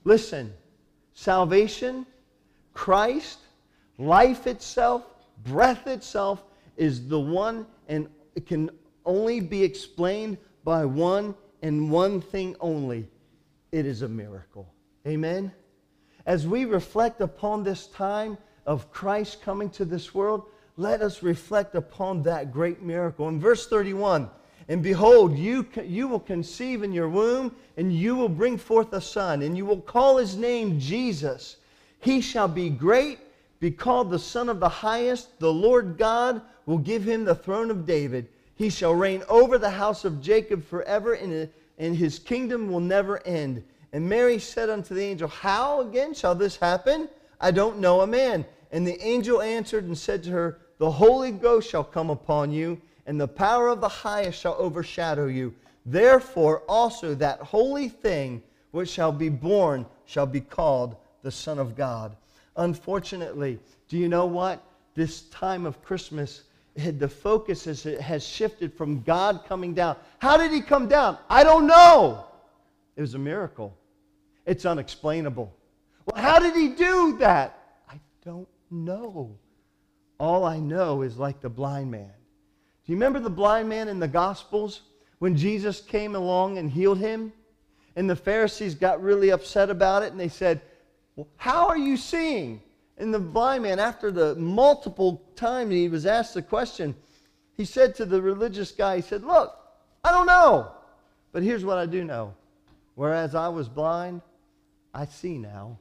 [0.06, 0.54] Listen,
[1.14, 2.06] salvation,
[2.74, 3.40] Christ,
[3.98, 5.04] life itself,
[5.44, 6.44] breath itself
[6.78, 8.70] is the one and it can
[9.06, 13.08] only be explained by one and one thing only.
[13.72, 14.72] It is a miracle.
[15.06, 15.52] Amen?
[16.28, 20.44] As we reflect upon this time of Christ coming to this world,
[20.76, 23.30] let us reflect upon that great miracle.
[23.30, 24.30] In verse 31,
[24.68, 29.00] and behold, you, you will conceive in your womb, and you will bring forth a
[29.00, 31.56] son, and you will call his name Jesus.
[32.02, 33.20] He shall be great,
[33.62, 35.40] be called the Son of the Highest.
[35.40, 38.28] The Lord God will give him the throne of David.
[38.56, 43.26] He shall reign over the house of Jacob forever, and, and his kingdom will never
[43.26, 43.64] end.
[43.94, 47.10] And Mary said unto the angel, How again shall this happen?
[47.40, 48.46] I don't know a man.
[48.72, 52.82] And the angel answered and said to her, The Holy Ghost shall come upon you
[53.08, 55.56] and the power of the highest shall overshadow you.
[55.86, 61.76] Therefore also that holy thing which shall be born shall be called the Son of
[61.76, 62.16] God.
[62.58, 64.62] Unfortunately, do you know what?
[64.94, 66.44] This time of Christmas,
[66.76, 69.96] the focus has, shifted from God coming down.
[70.20, 71.18] How did he come down?
[71.30, 72.26] I don't know.
[72.98, 73.78] It was a miracle.
[74.46, 75.54] It's unexplainable.
[76.06, 77.60] Well, how did he do that?
[77.90, 79.38] I don't know.
[80.20, 82.12] All I know is like the blind man.
[82.86, 84.82] Do you remember the blind man in the Gospels
[85.20, 87.32] when Jesus came along and healed him?
[87.96, 90.62] And the Pharisees got really upset about it and they said,
[91.16, 92.62] well, How are you seeing?
[92.98, 96.96] And the blind man, after the multiple times he was asked the question,
[97.56, 99.56] he said to the religious guy, He said, Look,
[100.04, 100.72] I don't know,
[101.32, 102.34] but here's what I do know.
[102.98, 104.24] Whereas I was blind,
[104.92, 105.78] I see now.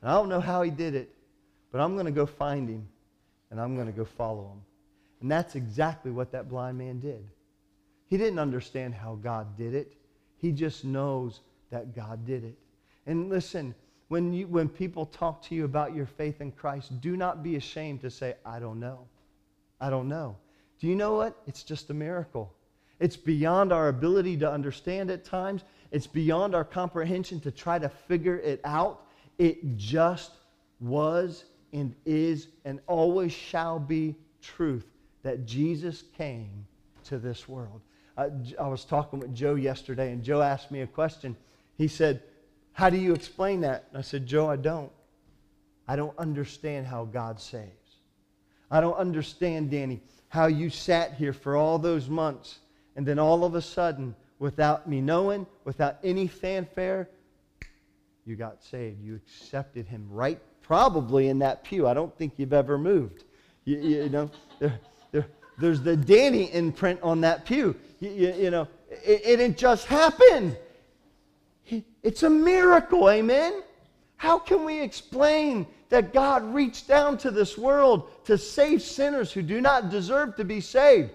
[0.00, 1.14] And I don't know how he did it,
[1.70, 2.88] but I'm going to go find him
[3.50, 4.62] and I'm going to go follow him.
[5.20, 7.22] And that's exactly what that blind man did.
[8.06, 9.92] He didn't understand how God did it.
[10.38, 11.40] He just knows
[11.70, 12.56] that God did it.
[13.04, 13.74] And listen,
[14.08, 17.56] when, you, when people talk to you about your faith in Christ, do not be
[17.56, 19.06] ashamed to say, I don't know.
[19.82, 20.38] I don't know.
[20.80, 21.36] Do you know what?
[21.46, 22.54] It's just a miracle.
[23.00, 25.64] It's beyond our ability to understand at times.
[25.92, 29.06] It's beyond our comprehension to try to figure it out.
[29.38, 30.32] It just
[30.80, 34.86] was and is and always shall be truth
[35.22, 36.66] that Jesus came
[37.04, 37.82] to this world.
[38.16, 38.28] Uh,
[38.58, 41.36] I was talking with Joe yesterday, and Joe asked me a question.
[41.76, 42.22] He said,
[42.72, 43.86] How do you explain that?
[43.90, 44.90] And I said, Joe, I don't.
[45.86, 47.68] I don't understand how God saves.
[48.70, 52.60] I don't understand, Danny, how you sat here for all those months,
[52.96, 57.08] and then all of a sudden, without me knowing, without any fanfare,
[58.26, 59.00] you got saved.
[59.00, 61.86] You accepted him right, probably in that pew.
[61.86, 63.22] I don't think you've ever moved.
[63.64, 64.80] You, you know, there,
[65.12, 65.26] there,
[65.58, 67.76] there's the Danny imprint on that pew.
[68.00, 70.56] You, you, you know, it, it didn't just happen.
[72.02, 73.62] It's a miracle, amen?
[74.16, 79.42] How can we explain that God reached down to this world to save sinners who
[79.42, 81.12] do not deserve to be saved?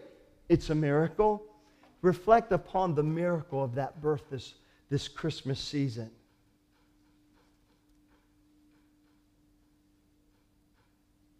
[0.47, 1.43] It's a miracle.
[2.07, 4.53] Reflect upon the miracle of that birth this,
[4.89, 6.09] this Christmas season.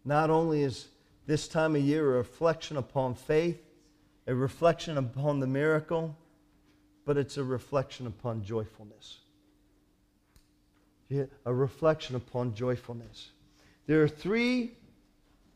[0.04, 0.88] Not only is
[1.26, 3.58] this time of year a reflection upon faith,
[4.26, 6.14] a reflection upon the miracle,
[7.06, 9.20] but it's a reflection upon joyfulness.
[11.46, 13.30] A reflection upon joyfulness.
[13.86, 14.76] There are three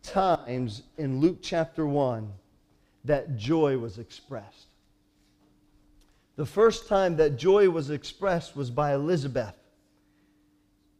[0.02, 2.32] times in Luke chapter 1
[3.04, 4.68] that joy was expressed.
[6.42, 9.54] The first time that joy was expressed was by Elizabeth.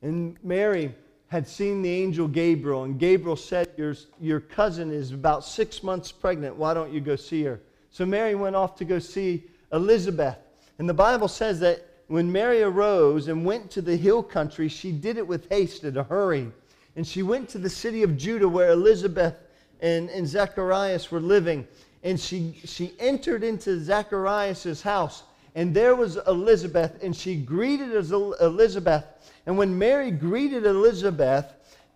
[0.00, 0.94] And Mary
[1.26, 6.12] had seen the angel Gabriel, and Gabriel said, your, your cousin is about six months
[6.12, 6.55] pregnant.
[6.55, 7.61] Why don't you go see her?
[7.90, 10.37] So Mary went off to go see Elizabeth.
[10.78, 14.92] And the Bible says that when Mary arose and went to the hill country, she
[14.92, 16.52] did it with haste and a hurry.
[16.94, 19.35] And she went to the city of Judah where Elizabeth
[19.81, 21.66] and, and Zacharias were living.
[22.05, 25.24] And she, she entered into Zacharias' house.
[25.54, 29.04] And there was Elizabeth, and she greeted Elizabeth.
[29.46, 31.46] And when Mary greeted Elizabeth,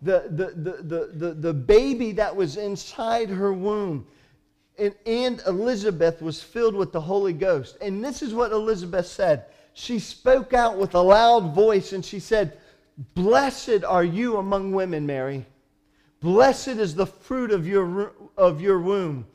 [0.01, 4.05] the, the, the, the, the, baby that was inside her womb,
[4.77, 7.77] and, and Elizabeth was filled with the Holy Ghost.
[7.81, 9.45] And this is what Elizabeth said.
[9.73, 12.57] She spoke out with a loud voice and she said,
[13.15, 15.45] Blessed are you among women, Mary.
[16.19, 19.25] Blessed is the fruit of your, of your womb.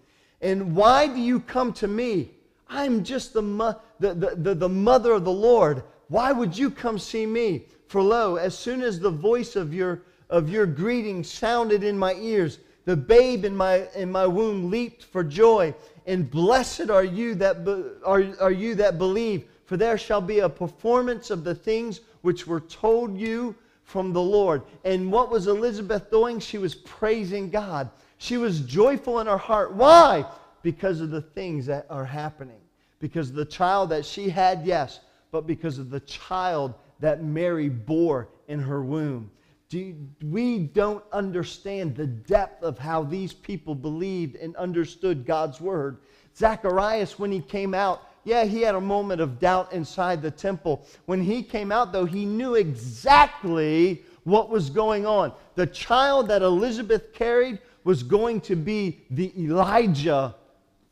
[0.40, 2.32] And why do you come to me?
[2.72, 5.82] I'm just the, the, the, the, mother of the Lord.
[6.08, 7.66] Why would you come see me?
[7.86, 12.14] For lo, as soon as the voice of your, of your greeting sounded in my
[12.14, 15.74] ears, the babe in my, in my womb leaped for joy.
[16.06, 20.38] And blessed are you, that be, are, are you that believe, for there shall be
[20.38, 23.54] a performance of the things which were told you
[23.84, 24.62] from the Lord.
[24.84, 26.40] And what was Elizabeth doing?
[26.40, 27.90] She was praising God.
[28.16, 29.74] She was joyful in her heart.
[29.74, 30.24] Why?
[30.62, 32.61] Because of the things that are happening.
[33.02, 35.00] Because the child that she had, yes,
[35.32, 39.28] but because of the child that Mary bore in her womb.
[39.68, 45.98] Do, we don't understand the depth of how these people believed and understood God's word.
[46.36, 50.86] Zacharias, when he came out, yeah, he had a moment of doubt inside the temple.
[51.06, 55.32] When he came out, though, he knew exactly what was going on.
[55.56, 60.36] The child that Elizabeth carried was going to be the Elijah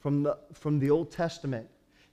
[0.00, 1.68] from the, from the Old Testament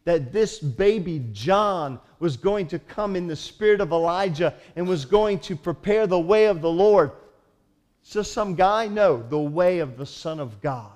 [0.08, 5.04] that this baby John was going to come in the spirit of Elijah and was
[5.04, 7.12] going to prepare the way of the Lord.
[8.10, 8.88] Just some guy?
[8.88, 10.94] No, the way of the Son of God.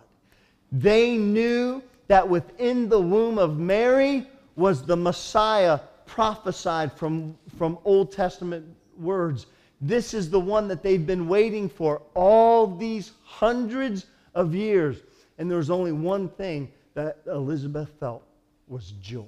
[0.71, 8.13] They knew that within the womb of Mary was the Messiah prophesied from, from Old
[8.13, 8.65] Testament
[8.97, 9.47] words.
[9.81, 14.99] This is the one that they've been waiting for all these hundreds of years.
[15.37, 18.23] And there was only one thing that Elizabeth felt
[18.71, 19.25] was joy.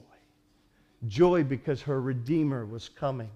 [1.08, 3.30] Joy because her Redeemer was coming.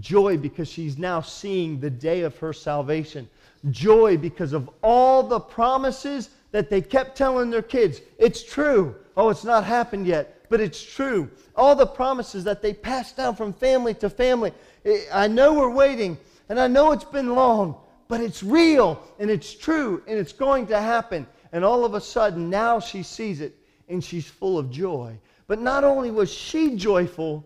[0.00, 3.28] Joy because she's now seeing the day of her salvation.
[3.70, 8.00] Joy because of all the promises that they kept telling their kids.
[8.18, 8.96] It's true.
[9.14, 11.28] Oh, it's not happened yet, but it's true.
[11.54, 14.52] All the promises that they passed down from family to family.
[14.86, 16.16] Eh, I know we're waiting,
[16.48, 17.76] and I know it's been long,
[18.08, 21.26] but it's real, and it's true, and it's going to happen.
[21.52, 23.54] And all of a sudden, now she sees it,
[23.90, 25.18] and she's full of joy.
[25.46, 27.44] But not only was she joyful,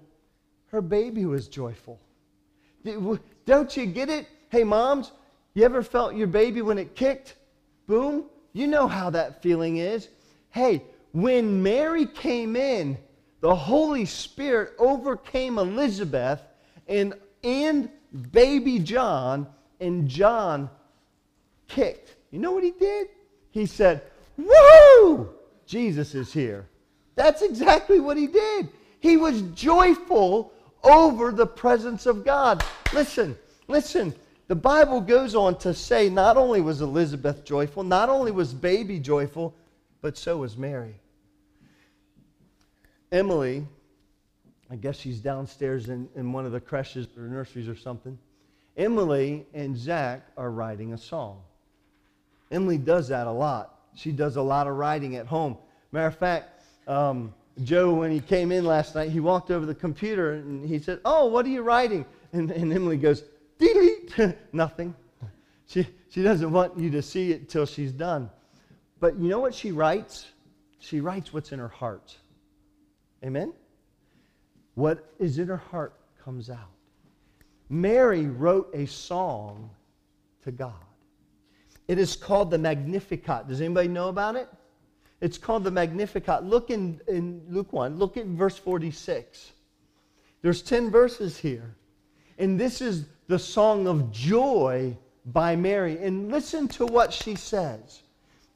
[0.68, 2.00] her baby was joyful.
[3.46, 4.28] Don't you get it?
[4.50, 5.12] Hey, moms,
[5.54, 7.36] you ever felt your baby when it kicked?
[7.86, 10.08] Boom, You know how that feeling is.
[10.50, 10.82] Hey,
[11.12, 12.98] when Mary came in,
[13.40, 16.40] the Holy Spirit overcame Elizabeth
[16.88, 17.90] and, and
[18.32, 19.46] baby John,
[19.80, 20.70] and John
[21.68, 22.16] kicked.
[22.30, 23.08] You know what he did?
[23.50, 24.02] He said,
[24.36, 25.30] Woo!
[25.66, 26.66] Jesus is here.
[27.16, 28.68] That's exactly what he did.
[29.00, 30.52] He was joyful
[30.84, 32.62] over the presence of God.
[32.92, 33.36] Listen,
[33.66, 34.14] listen.
[34.48, 39.00] The Bible goes on to say not only was Elizabeth joyful, not only was baby
[39.00, 39.54] joyful,
[40.00, 40.94] but so was Mary.
[43.10, 43.66] Emily,
[44.70, 48.16] I guess she's downstairs in, in one of the creches or nurseries or something.
[48.76, 51.40] Emily and Zach are writing a song.
[52.50, 53.80] Emily does that a lot.
[53.94, 55.56] She does a lot of writing at home.
[55.90, 56.55] Matter of fact,
[56.86, 60.78] um, Joe, when he came in last night, he walked over the computer and he
[60.78, 62.04] said, Oh, what are you writing?
[62.32, 63.24] And, and Emily goes,
[63.58, 64.14] Delete.
[64.52, 64.94] Nothing.
[65.66, 68.30] She, she doesn't want you to see it till she's done.
[69.00, 70.26] But you know what she writes?
[70.78, 72.16] She writes what's in her heart.
[73.24, 73.52] Amen?
[74.74, 76.70] What is in her heart comes out.
[77.68, 79.70] Mary wrote a song
[80.44, 80.74] to God.
[81.88, 83.48] It is called the Magnificat.
[83.48, 84.48] Does anybody know about it?
[85.20, 86.44] It's called the Magnificat.
[86.44, 89.52] Look in, in Luke 1, look at verse 46.
[90.42, 91.74] There's 10 verses here.
[92.38, 94.96] And this is the song of joy
[95.26, 95.98] by Mary.
[95.98, 98.02] And listen to what she says.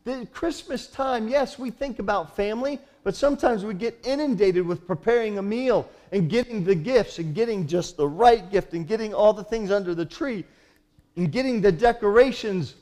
[0.04, 5.38] The Christmas time, yes, we think about family, but sometimes we get inundated with preparing
[5.38, 9.32] a meal and getting the gifts and getting just the right gift and getting all
[9.32, 10.44] the things under the tree
[11.16, 12.74] and getting the decorations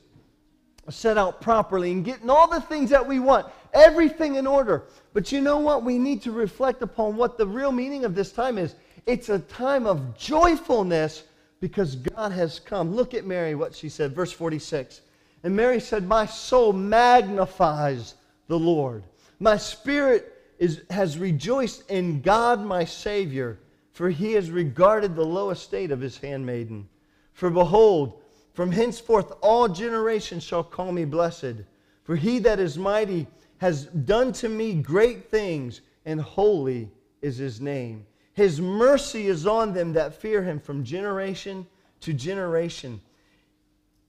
[0.89, 4.83] set out properly and getting all the things that we want, everything in order.
[5.13, 5.83] But you know what?
[5.83, 8.75] We need to reflect upon what the real meaning of this time is.
[9.05, 11.23] It's a time of joyfulness
[11.59, 12.95] because God has come.
[12.95, 15.01] Look at Mary, what she said, verse 46.
[15.43, 18.15] And Mary said, My soul magnifies
[18.47, 19.03] the Lord.
[19.39, 23.59] My spirit is, has rejoiced in God my Savior,
[23.91, 26.87] for he has regarded the low estate of his handmaiden.
[27.33, 28.21] For behold,
[28.53, 31.63] from henceforth all generations shall call me blessed.
[32.03, 33.27] For he that is mighty
[33.59, 36.91] has done to me great things, and holy
[37.21, 38.05] is his name.
[38.33, 41.67] His mercy is on them that fear him from generation
[42.01, 43.01] to generation.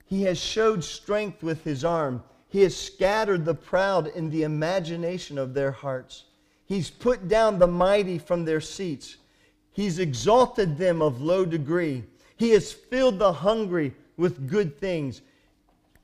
[0.05, 2.23] He has showed strength with his arm.
[2.49, 6.25] He has scattered the proud in the imagination of their hearts.
[6.65, 9.17] He's put down the mighty from their seats.
[9.73, 12.05] He's exalted them of low degree.
[12.37, 15.23] He has filled the hungry with good things.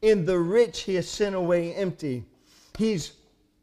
[0.03, 2.25] In the rich, he has sent away empty.
[2.79, 3.13] He's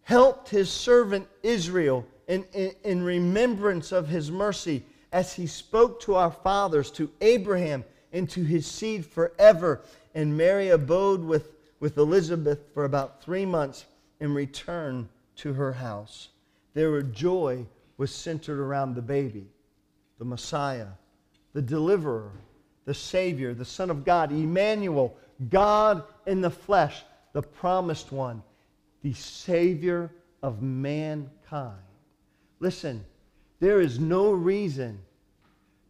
[0.04, 6.16] helped his servant Israel in, in, in, remembrance of his mercy as he spoke to
[6.16, 9.82] our fathers, to Abraham, and to his seed forever.
[10.16, 13.86] And Mary abode with, with Elizabeth for about three months
[14.20, 16.30] and returned to her house.
[16.74, 17.66] Their joy
[17.98, 19.48] was centered around the baby,
[20.18, 20.88] the Messiah,
[21.54, 22.32] the deliverer,
[22.86, 25.16] the Savior, the Son of God, Emmanuel,
[25.50, 28.44] God in the flesh, the promised one,
[29.04, 31.78] the Savior of mankind.
[32.60, 33.06] Listen,
[33.60, 35.00] there is no reason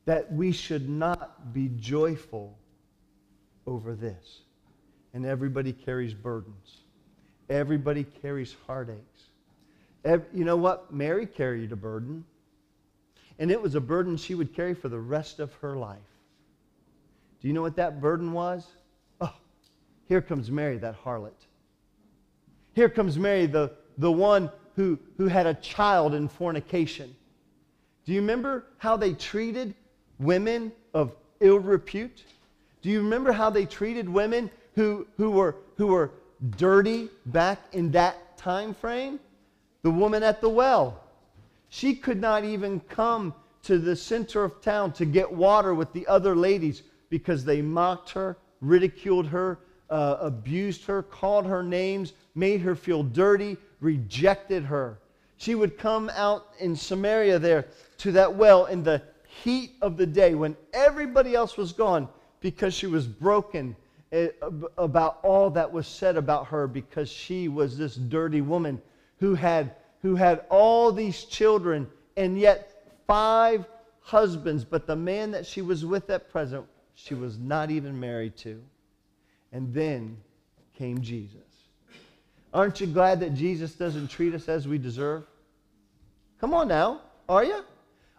[0.05, 2.57] that we should not be joyful
[3.66, 4.41] over this.
[5.14, 6.82] And everybody carries burdens.
[7.49, 9.03] Everybody carries heartaches.
[10.03, 10.91] Every, you know what?
[10.91, 12.26] Mary carried a burden.
[13.39, 15.99] And it was a burden she would carry for the rest of her life.
[17.41, 18.66] Do you know what that burden was?
[19.22, 19.34] Oh,
[20.07, 21.32] here comes Mary, that harlot.
[22.74, 27.16] Here comes Mary, the, the one who, who had a child in fornication.
[28.06, 29.76] Do you remember how they treated
[30.20, 32.24] women of ill repute?
[32.82, 36.12] Do you remember how they treated women who, who, were, who were
[36.58, 39.20] dirty back in that time frame?
[39.84, 41.02] The woman at the well.
[41.70, 46.06] She could not even come to the center of town to get water with the
[46.08, 49.60] other ladies because they mocked her, ridiculed her,
[49.90, 55.00] uh, abused her, called her names, made her feel dirty, rejected her.
[55.38, 57.66] She would come out in Samaria there
[58.00, 59.02] to that well in the
[59.44, 62.08] heat of the day when everybody else was gone
[62.40, 63.76] because she was broken
[64.12, 64.30] eh,
[64.78, 68.82] about all that was said about her because she was this dirty woman
[69.20, 73.66] who had, who had all these children and yet five
[74.02, 76.66] husbands, but the man that she was with at present
[76.96, 78.62] she was not even married to.
[79.52, 80.18] And then
[80.78, 81.53] came Jesus.
[82.54, 85.24] Aren't you glad that Jesus doesn't treat us as we deserve?
[86.39, 87.64] Come on now, are you?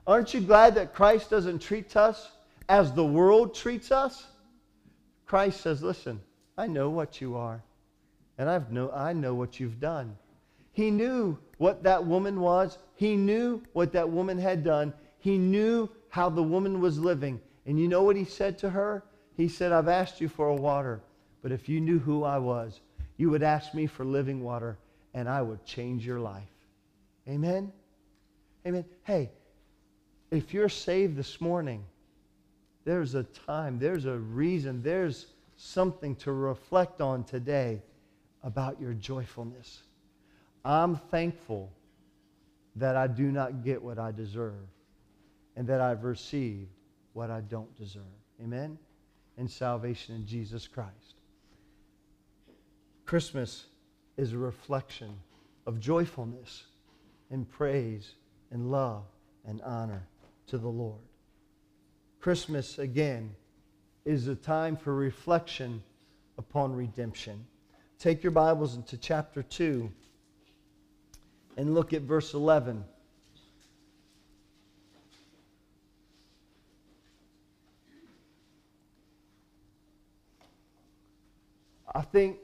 [0.06, 2.30] Aren't you glad that Christ doesn't treat us
[2.68, 4.26] as the world treats us?
[5.26, 6.20] Christ says, Listen,
[6.58, 7.62] I know what you are.
[8.36, 10.16] And I've know, I know what you've done.
[10.72, 12.78] He knew what that woman was.
[12.96, 14.92] He knew what that woman had done.
[15.18, 17.40] He knew how the woman was living.
[17.66, 19.04] And you know what he said to her?
[19.36, 21.00] He said, I've asked you for a water,
[21.42, 22.80] but if you knew who I was,
[23.16, 24.78] you would ask me for living water,
[25.12, 26.42] and I would change your life.
[27.28, 27.72] Amen?
[28.66, 28.84] Amen.
[29.04, 29.30] Hey,
[30.30, 31.84] if you're saved this morning,
[32.84, 37.82] there's a time, there's a reason, there's something to reflect on today
[38.42, 39.82] about your joyfulness.
[40.64, 41.70] I'm thankful
[42.76, 44.66] that I do not get what I deserve
[45.56, 46.68] and that I've received
[47.12, 48.02] what I don't deserve.
[48.42, 48.78] Amen?
[49.38, 51.14] And salvation in Jesus Christ.
[53.06, 53.66] Christmas
[54.16, 55.14] is a reflection
[55.66, 56.64] of joyfulness
[57.30, 58.12] and praise
[58.50, 59.04] and love
[59.46, 60.06] and honor
[60.46, 61.00] to the Lord.
[62.20, 63.34] Christmas, again,
[64.04, 65.82] is a time for reflection
[66.38, 67.44] upon redemption.
[67.98, 69.90] Take your Bibles into chapter 2
[71.56, 72.84] and look at verse 11.
[81.94, 82.38] I think,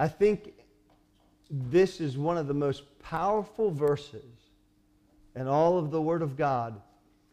[0.00, 0.54] I think
[1.50, 4.32] this is one of the most powerful verses
[5.36, 6.80] in all of the Word of God.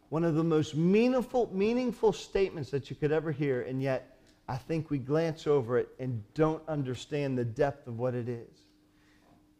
[0.10, 4.18] One of the most meaningful, meaningful statements that you could ever hear, and yet
[4.50, 8.66] I think we glance over it and don't understand the depth of what it is.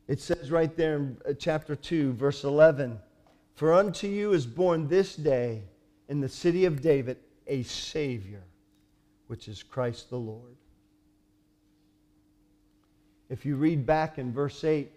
[0.10, 3.00] It says right there in uh, chapter 2, verse 11
[3.56, 5.64] For unto you is born this day
[6.10, 8.44] in the city of David a Savior,
[9.28, 10.58] which is Christ the Lord.
[13.30, 14.92] If you read back in verse 8,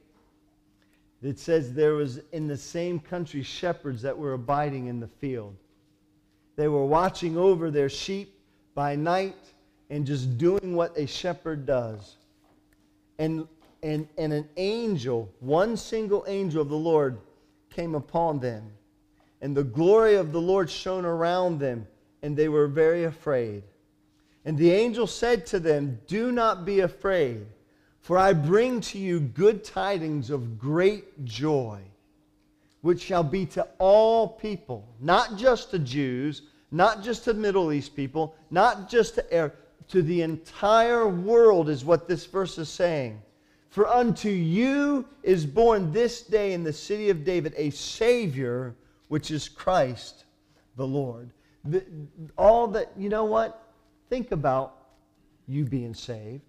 [1.23, 5.55] it says there was in the same country shepherds that were abiding in the field.
[6.57, 8.35] They were watching over their sheep
[8.75, 9.37] by night
[9.91, 12.17] and just doing what a shepherd does.
[13.19, 13.47] And,
[13.83, 17.19] and, and an angel, one single angel of the Lord,
[17.71, 18.71] came upon them.
[19.43, 21.87] And the glory of the Lord shone around them,
[22.23, 23.63] and they were very afraid.
[24.45, 27.47] And the angel said to them, Do not be afraid.
[28.01, 31.81] For I bring to you good tidings of great joy,
[32.81, 37.95] which shall be to all people, not just to Jews, not just to Middle East
[37.95, 39.53] people, not just to,
[39.89, 43.21] to the entire world, is what this verse is saying.
[43.69, 48.75] For unto you is born this day in the city of David a Savior,
[49.09, 50.25] which is Christ
[50.77, 51.31] the Lord.
[51.65, 51.85] The,
[52.39, 53.63] all that, you know what?
[54.09, 54.77] Think about
[55.47, 56.43] you being saved.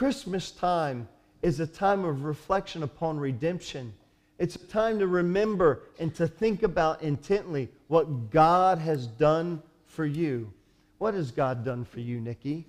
[0.00, 1.06] Christmas time
[1.42, 3.92] is a time of reflection upon redemption.
[4.38, 10.06] It's a time to remember and to think about intently what God has done for
[10.06, 10.50] you.
[10.96, 12.66] What has God done for you, Nikki?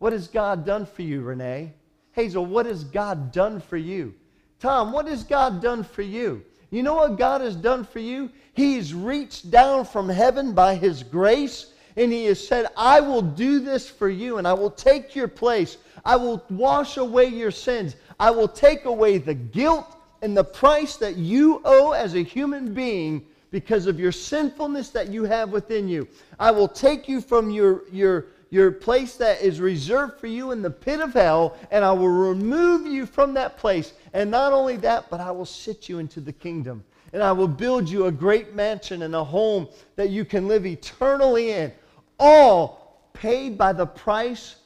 [0.00, 1.72] What has God done for you, Renee?
[2.12, 4.12] Hazel, what has God done for you?
[4.58, 6.44] Tom, what has God done for you?
[6.68, 8.28] You know what God has done for you?
[8.52, 13.60] He's reached down from heaven by His grace and He has said, I will do
[13.60, 15.76] this for you and I will take your place.
[16.04, 17.96] I will wash away your sins.
[18.18, 22.74] I will take away the guilt and the price that you owe as a human
[22.74, 26.06] being because of your sinfulness that you have within you.
[26.38, 30.62] I will take you from your, your, your place that is reserved for you in
[30.62, 33.92] the pit of hell, and I will remove you from that place.
[34.12, 36.84] And not only that, but I will sit you into the kingdom.
[37.12, 40.66] And I will build you a great mansion and a home that you can live
[40.66, 41.72] eternally in.
[42.18, 44.56] All paid by the price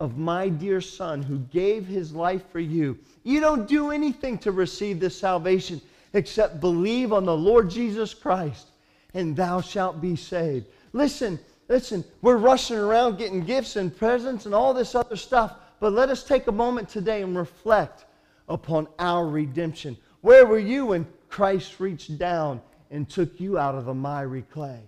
[0.00, 2.98] of my dear Son who gave his life for you.
[3.22, 5.80] You don't do anything to receive this salvation
[6.14, 8.68] except believe on the Lord Jesus Christ,
[9.14, 10.66] and thou shalt be saved.
[10.92, 11.38] Listen,
[11.68, 16.08] listen, we're rushing around getting gifts and presents and all this other stuff, but let
[16.08, 18.06] us take a moment today and reflect
[18.48, 19.96] upon our redemption.
[20.22, 22.60] Where were you when Christ reached down
[22.90, 24.80] and took you out of the miry clay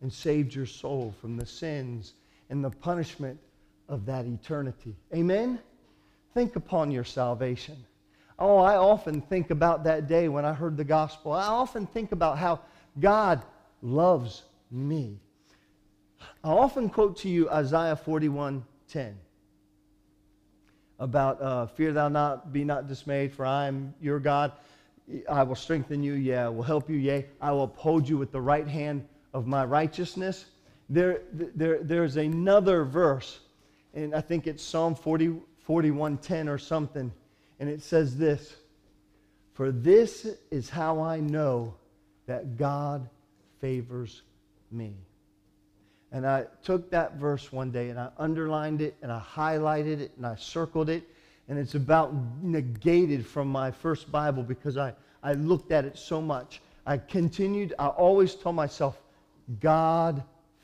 [0.00, 2.14] and saved your soul from the sins
[2.48, 3.38] and the punishment
[3.88, 4.94] of that eternity.
[5.14, 5.58] Amen?
[6.32, 7.76] Think upon your salvation.
[8.38, 11.32] Oh, I often think about that day when I heard the gospel.
[11.32, 12.60] I often think about how
[12.98, 13.42] God
[13.82, 15.18] loves me.
[16.44, 19.16] I often quote to you Isaiah 41 10
[21.00, 24.52] about uh, fear thou not be not dismayed for i am your god
[25.28, 28.32] i will strengthen you yeah i will help you yea i will uphold you with
[28.32, 30.46] the right hand of my righteousness
[30.88, 33.40] there, there, there's another verse
[33.94, 37.12] and I think it's Psalm 40, 4110 or something.
[37.58, 38.54] And it says this
[39.54, 41.74] For this is how I know
[42.26, 43.08] that God
[43.60, 44.22] favors
[44.70, 44.94] me.
[46.12, 50.12] And I took that verse one day and I underlined it and I highlighted it
[50.16, 51.04] and I circled it.
[51.50, 56.22] And it's about negated from my first Bible because I, I looked at it so
[56.22, 56.60] much.
[56.86, 59.02] I continued, I always told myself,
[59.60, 60.22] God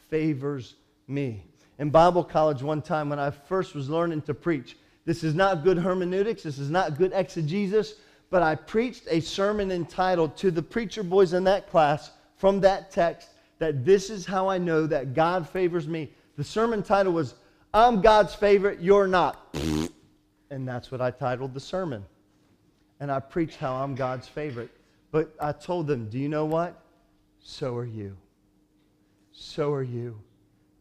[0.09, 0.77] favors
[1.09, 1.43] me.
[1.81, 5.65] In Bible college, one time when I first was learning to preach, this is not
[5.65, 7.95] good hermeneutics, this is not good exegesis,
[8.31, 12.93] but I preached a sermon entitled to the preacher boys in that class from that
[12.93, 16.13] text that this is how I know that God favors me.
[16.37, 17.35] The sermon title was,
[17.75, 19.53] I'm God's favorite, you're not.
[20.51, 22.05] And that's what I titled the sermon.
[23.01, 24.71] And I preached how I'm God's favorite.
[25.11, 26.83] But I told them, do you know what?
[27.41, 28.17] So are you.
[29.33, 30.19] So are you.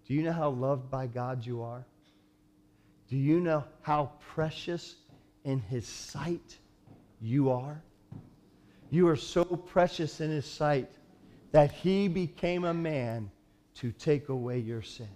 [0.08, 1.86] Do you know how loved by God you are?
[3.10, 4.96] Do you know how precious
[5.44, 6.58] in His sight
[7.22, 7.82] you are?
[8.90, 10.92] You are so precious in His sight
[11.52, 13.30] that He became a man
[13.76, 15.10] to take away your sins.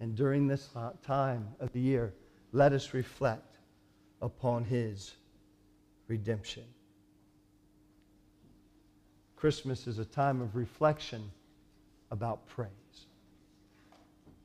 [0.00, 0.68] And during this
[1.04, 2.14] time of the year,
[2.52, 3.47] let us reflect
[4.20, 5.14] upon His
[6.08, 6.64] redemption.
[9.36, 11.30] Christmas is a time of reflection
[12.10, 12.70] about praise.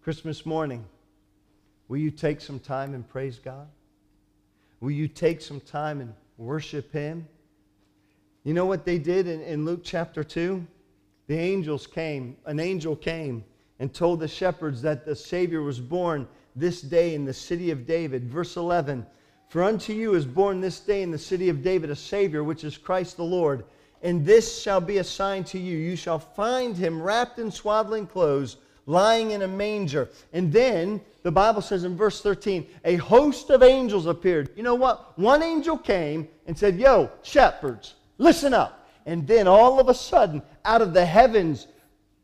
[0.04, 0.86] Christmas morning,
[1.88, 3.68] will you take some time and praise God?
[4.82, 7.28] Will you take some time and worship Him?
[8.44, 10.66] You know what they did in, in Luke chapter 2?
[11.28, 13.46] The angels came, an angel came
[13.80, 17.88] and told the shepherds that the Savior was born this day in the city of
[17.88, 18.26] David.
[18.26, 19.06] Verse 11
[19.54, 22.64] For unto you is born this day in the city of David a Savior, which
[22.64, 23.66] is Christ the Lord.
[24.02, 25.78] And this shall be a sign to you.
[25.78, 30.10] You shall find him wrapped in swaddling clothes, lying in a manger.
[30.34, 34.50] And then the Bible says in verse 13, a host of angels appeared.
[34.56, 35.16] You know what?
[35.20, 38.90] One angel came and said, Yo, shepherds, listen up.
[39.06, 41.68] And then all of a sudden, out of the heavens,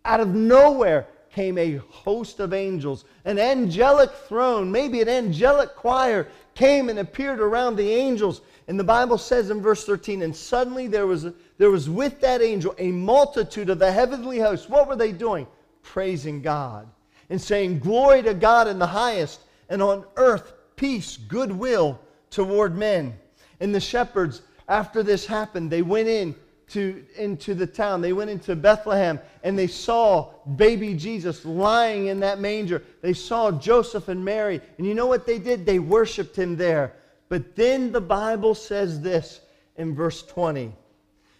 [0.03, 3.05] out of nowhere, came a host of angels.
[3.25, 6.27] An angelic throne, maybe an angelic choir,
[6.59, 8.41] came and appeared around the angels.
[8.67, 11.25] And the Bible says in verse 13, and suddenly there was,
[11.57, 14.67] there was with that angel a multitude of the heavenly hosts.
[14.67, 15.47] What were they doing?
[15.83, 16.89] Praising God
[17.29, 19.39] and saying, Glory to God in the highest,
[19.69, 21.97] and on earth peace, goodwill
[22.29, 23.17] toward men.
[23.61, 26.35] And the shepherds, after this happened, they went in
[26.69, 28.01] to, into the town.
[28.01, 32.83] They went into Bethlehem and they saw baby Jesus lying in that manger.
[33.01, 34.61] They saw Joseph and Mary.
[34.77, 35.65] And you know what they did?
[35.65, 36.93] They worshiped him there.
[37.29, 39.41] But then the Bible says this
[39.77, 40.73] in verse 20.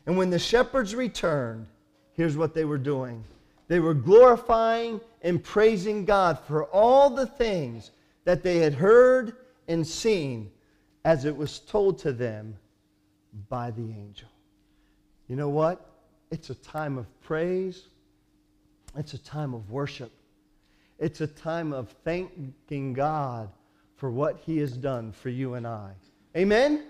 [0.06, 1.68] And when the shepherds returned,
[2.14, 3.24] here's what they were doing
[3.68, 7.92] they were glorifying and praising God for all the things
[8.26, 9.34] that they had heard
[9.68, 10.50] and seen
[11.06, 12.56] as it was told to them
[13.48, 14.28] by the angel.
[15.30, 15.86] You know what?
[16.32, 17.84] It's a time of praise.
[18.98, 20.12] It's a time of worship.
[20.98, 23.50] It's a time of thanking God
[23.96, 25.92] for what He has done for you and I.
[26.36, 26.84] Amen?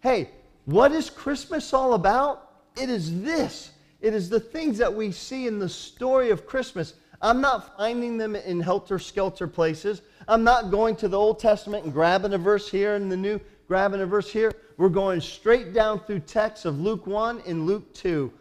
[0.00, 0.30] Hey,
[0.64, 2.50] what is Christmas all about?
[2.80, 3.72] It is this.
[4.00, 6.94] It is the things that we see in the story of Christmas.
[7.20, 10.02] I'm not finding them in helter skelter places.
[10.28, 13.40] I'm not going to the Old Testament and grabbing a verse here and the New,
[13.68, 14.52] grabbing a verse here.
[14.76, 18.32] We're going straight down through texts of Luke 1 and Luke 2.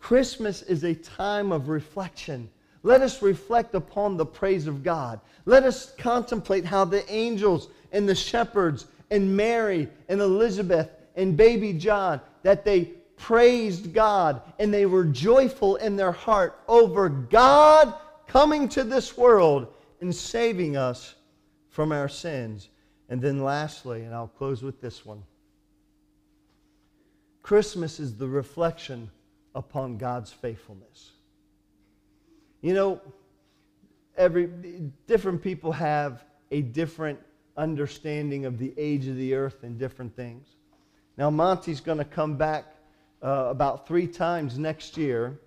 [0.00, 2.50] Christmas is a time of reflection.
[2.82, 5.20] Let us reflect upon the praise of God.
[5.46, 11.72] Let us contemplate how the angels and the shepherds and Mary and Elizabeth and baby
[11.72, 17.94] John that they praised God and they were joyful in their heart over God
[18.26, 19.68] coming to this world
[20.00, 21.14] and saving us
[21.70, 22.68] from our sins.
[23.08, 25.22] And then, lastly, and I'll close with this one
[27.42, 29.10] Christmas is the reflection
[29.54, 31.12] upon God's faithfulness.
[32.62, 33.00] You know,
[34.16, 34.48] every
[35.06, 37.18] different people have a different
[37.56, 40.48] understanding of the age of the earth and different things.
[41.16, 42.74] Now, Monty's going to come back
[43.22, 45.38] uh, about three times next year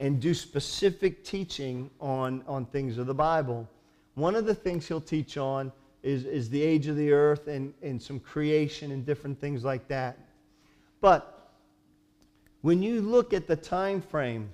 [0.00, 3.68] and do specific teaching on, on things of the Bible.
[4.14, 5.72] One of the things he'll teach on
[6.04, 9.88] is, is the age of the earth and, and some creation and different things like
[9.88, 10.18] that.
[11.00, 11.50] But
[12.60, 14.50] when you look at the time frame,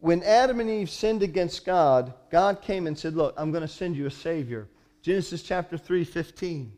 [0.00, 3.68] when Adam and Eve sinned against God, God came and said, Look, I'm going to
[3.68, 4.66] send you a Savior.
[5.02, 6.72] Genesis chapter 3, 15.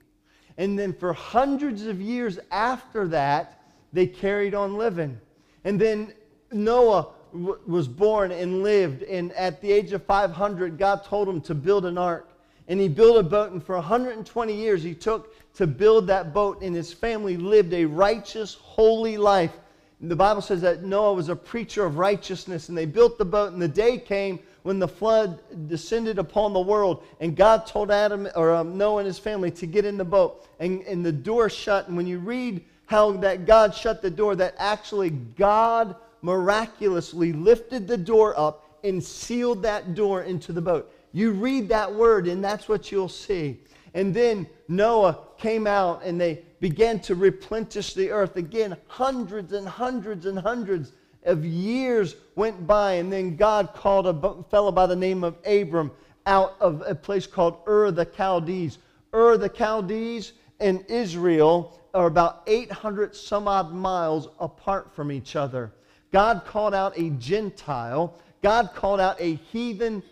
[0.58, 3.62] And then for hundreds of years after that,
[3.92, 5.18] they carried on living.
[5.64, 6.12] And then
[6.50, 9.02] Noah w- was born and lived.
[9.04, 12.31] And at the age of 500, God told him to build an ark
[12.72, 13.52] and he built a boat.
[13.52, 17.84] And for 120 years, he took to build that boat, and his family lived a
[17.84, 19.52] righteous, holy life.
[20.00, 23.26] And the Bible says that Noah was a preacher of righteousness, and they built the
[23.26, 27.90] boat, and the day came when the flood descended upon the world, and God told
[27.90, 31.12] Adam or um, Noah and his family to get in the boat, and, and the
[31.12, 31.88] door shut.
[31.88, 37.86] And when you read how that God shut the door, that actually God miraculously lifted
[37.86, 40.91] the door up and sealed that door into the boat.
[41.12, 43.60] You read that word, and that's what you'll see.
[43.94, 48.36] And then Noah came out and they began to replenish the earth.
[48.36, 50.92] Again, hundreds and hundreds and hundreds
[51.24, 55.90] of years went by, and then God called a fellow by the name of Abram
[56.26, 58.78] out of a place called Ur the Chaldees.
[59.14, 65.72] Ur the Chaldees and Israel are about 800 some odd miles apart from each other.
[66.12, 70.02] God called out a Gentile, God called out a heathen,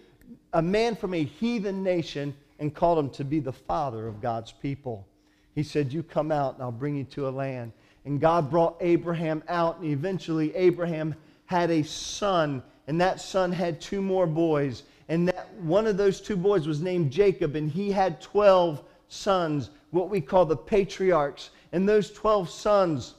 [0.53, 4.53] a man from a heathen nation, and called him to be the father of God's
[4.53, 5.07] people.
[5.55, 7.73] He said, You come out and I'll bring you to a land.
[8.05, 11.15] And God brought Abraham out, and eventually Abraham
[11.47, 14.85] had a son, and that son had two more boys.
[15.09, 19.71] And that one of those two boys was named Jacob, and he had 12 sons,
[19.91, 21.51] what we call the patriarchs.
[21.73, 23.15] And those 12 sons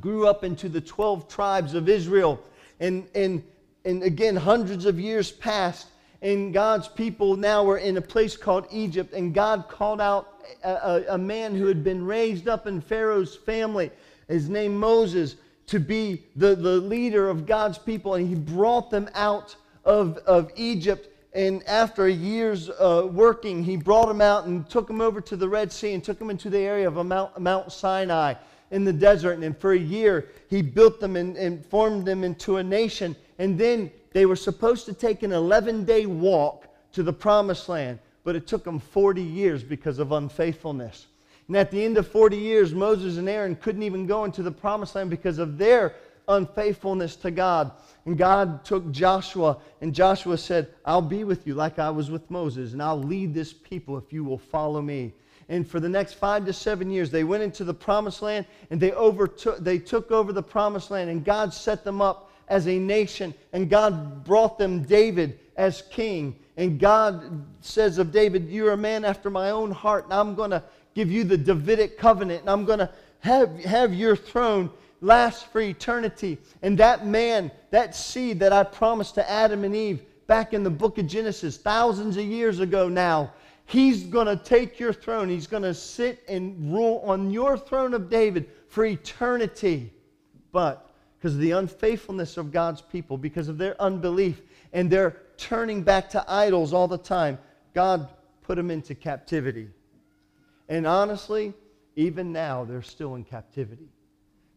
[0.00, 2.42] grew up into the 12 tribes of Israel.
[2.80, 3.42] And, and,
[3.84, 5.86] and again, hundreds of years passed,
[6.22, 10.70] and God's people now were in a place called Egypt, and God called out a,
[10.70, 13.90] a, a, man who had been raised up in Pharaoh's family,
[14.28, 15.34] his name Moses,
[15.66, 20.52] to be the, the leader of God's people, and he brought them out of, of
[20.54, 21.08] Egypt.
[21.34, 25.36] And after a year's uh, working, he brought them out and took them over to
[25.36, 28.34] the Red Sea and took them into the area of Mount, Mount Sinai
[28.70, 29.38] in the desert.
[29.38, 33.16] And for a year, he built them and, and formed them into a nation.
[33.38, 37.98] And then they were supposed to take an 11 day walk to the promised land,
[38.24, 41.06] but it took them 40 years because of unfaithfulness.
[41.48, 44.52] And at the end of 40 years, Moses and Aaron couldn't even go into the
[44.52, 45.94] promised land because of their
[46.28, 47.72] unfaithfulness to God.
[48.04, 52.30] And God took Joshua, and Joshua said, I'll be with you like I was with
[52.30, 55.12] Moses, and I'll lead this people if you will follow me.
[55.48, 58.80] And for the next five to seven years, they went into the promised land and
[58.80, 62.78] they, overtook, they took over the promised land, and God set them up as a
[62.78, 66.36] nation, and God brought them David as king.
[66.58, 70.50] And God says of David, You're a man after my own heart, and I'm going
[70.50, 70.62] to
[70.94, 72.90] give you the Davidic covenant, and I'm going to
[73.20, 74.68] have, have your throne
[75.00, 76.36] last for eternity.
[76.60, 80.70] And that man, that seed that I promised to Adam and Eve back in the
[80.70, 83.32] book of Genesis, thousands of years ago now,
[83.64, 85.30] he's going to take your throne.
[85.30, 89.90] He's going to sit and rule on your throne of David for eternity.
[90.52, 90.91] But
[91.22, 94.42] because of the unfaithfulness of God's people, because of their unbelief
[94.72, 97.38] and their turning back to idols all the time,
[97.74, 98.08] God
[98.42, 99.68] put them into captivity.
[100.68, 101.54] And honestly,
[101.94, 103.86] even now, they're still in captivity.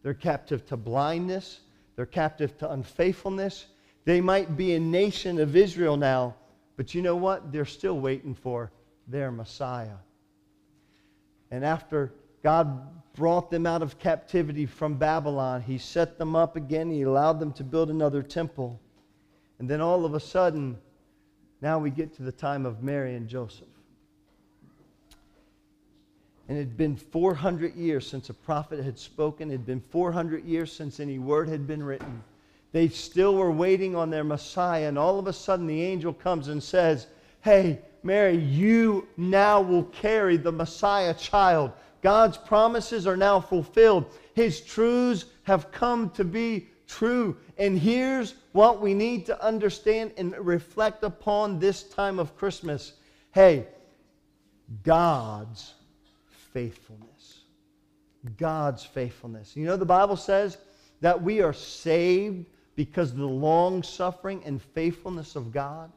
[0.01, 1.59] They're captive to blindness,
[1.95, 3.67] they're captive to unfaithfulness.
[4.05, 6.33] They might be a nation of Israel now,
[6.77, 7.51] but you know what?
[7.51, 8.71] They're still waiting for
[9.07, 9.97] their Messiah.
[11.51, 12.11] And after
[12.45, 12.79] God
[13.15, 15.63] brought them out of captivity from Babylon.
[15.63, 16.91] He set them up again.
[16.91, 18.79] He allowed them to build another temple.
[19.57, 20.77] And then all of a sudden,
[21.59, 23.65] now we get to the time of Mary and Joseph.
[26.47, 29.49] And it had been 400 years since a prophet had spoken.
[29.49, 32.23] It had been 400 years since any word had been written.
[32.73, 34.87] They still were waiting on their Messiah.
[34.87, 37.07] And all of a sudden, the angel comes and says,
[37.41, 41.71] Hey, Mary, you now will carry the Messiah child.
[42.05, 44.05] God's promises are now fulfilled.
[44.35, 47.35] His truths have come to be true.
[47.57, 52.93] And here's what we need to understand and reflect upon this time of Christmas.
[53.31, 53.65] Hey,
[54.83, 55.73] God's
[56.53, 57.39] faithfulness.
[58.37, 59.55] God's faithfulness.
[59.57, 60.59] You know, the Bible says
[61.01, 62.45] that we are saved
[62.75, 65.91] because of the long suffering and faithfulness of God.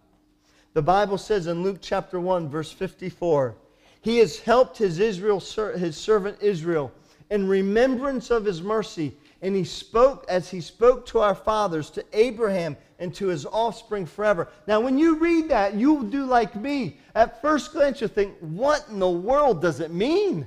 [0.73, 3.59] The Bible says in Luke chapter 1, verse 54,
[4.01, 6.93] he has helped his, Israel, his servant Israel
[7.31, 9.17] in remembrance of his mercy.
[9.41, 14.07] And he spoke as he spoke to our fathers, to Abraham, and to his offspring
[14.07, 14.49] forever.
[14.67, 16.99] Now, when you read that, you'll do like me.
[17.15, 20.47] At first glance, you think, what in the world does it mean?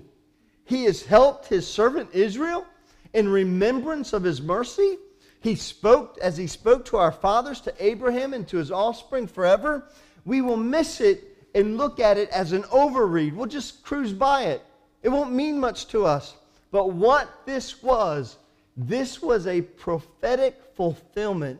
[0.65, 2.65] He has helped his servant Israel
[3.13, 4.97] in remembrance of his mercy.
[5.39, 9.87] He spoke as he spoke to our fathers, to Abraham, and to his offspring forever.
[10.25, 13.35] We will miss it and look at it as an overread.
[13.35, 14.63] We'll just cruise by it.
[15.03, 16.35] It won't mean much to us.
[16.71, 18.37] But what this was,
[18.77, 21.59] this was a prophetic fulfillment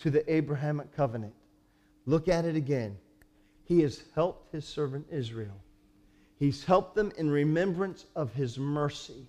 [0.00, 1.34] to the Abrahamic covenant.
[2.06, 2.96] Look at it again.
[3.64, 5.60] He has helped his servant Israel.
[6.38, 9.26] He's helped them in remembrance of his mercy,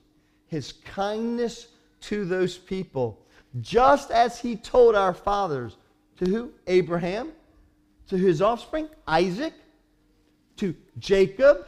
[0.47, 1.67] his kindness
[2.01, 3.19] to those people,
[3.61, 5.75] just as he told our fathers
[6.17, 6.51] to who?
[6.67, 7.31] Abraham,
[8.09, 9.53] to his offspring, Isaac,
[10.59, 11.67] to Jacob,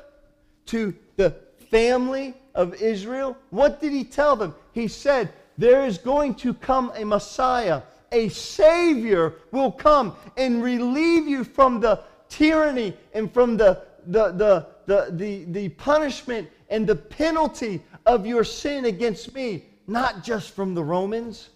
[0.67, 1.35] to the
[1.69, 3.37] family of Israel.
[3.49, 4.53] What did he tell them?
[4.73, 7.81] He said, There is going to come a Messiah,
[8.11, 14.67] a Savior will come and relieve you from the tyranny and from the, the, the,
[14.85, 20.73] the, the, the punishment and the penalty of your sin against me, not just from
[20.73, 21.49] the Romans,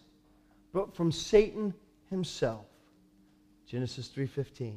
[0.74, 1.74] but from Satan
[2.10, 2.66] himself.
[3.66, 4.76] Genesis 3:15.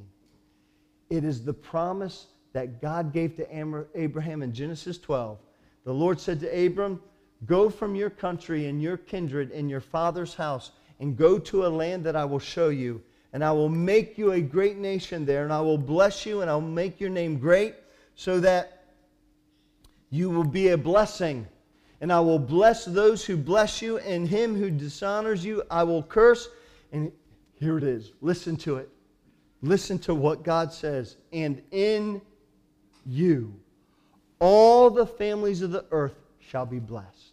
[1.11, 2.27] It is the promise
[2.59, 5.39] that God gave to Abraham in Genesis 12.
[5.85, 7.01] The Lord said to Abram,
[7.47, 11.69] Go from your country and your kindred and your father's house and go to a
[11.69, 13.01] land that I will show you.
[13.33, 16.51] And I will make you a great nation there, and I will bless you, and
[16.51, 17.77] I will make your name great,
[18.17, 18.87] so that
[20.11, 21.47] you will be a blessing.
[22.01, 26.03] And I will bless those who bless you, and him who dishonors you I will
[26.03, 26.49] curse.
[26.91, 27.13] And
[27.61, 28.11] here it is.
[28.21, 28.89] Listen to it.
[29.63, 31.19] Listen to what God says.
[31.33, 32.21] And in
[33.07, 33.55] you,
[34.39, 37.33] all the families of the earth shall be blessed.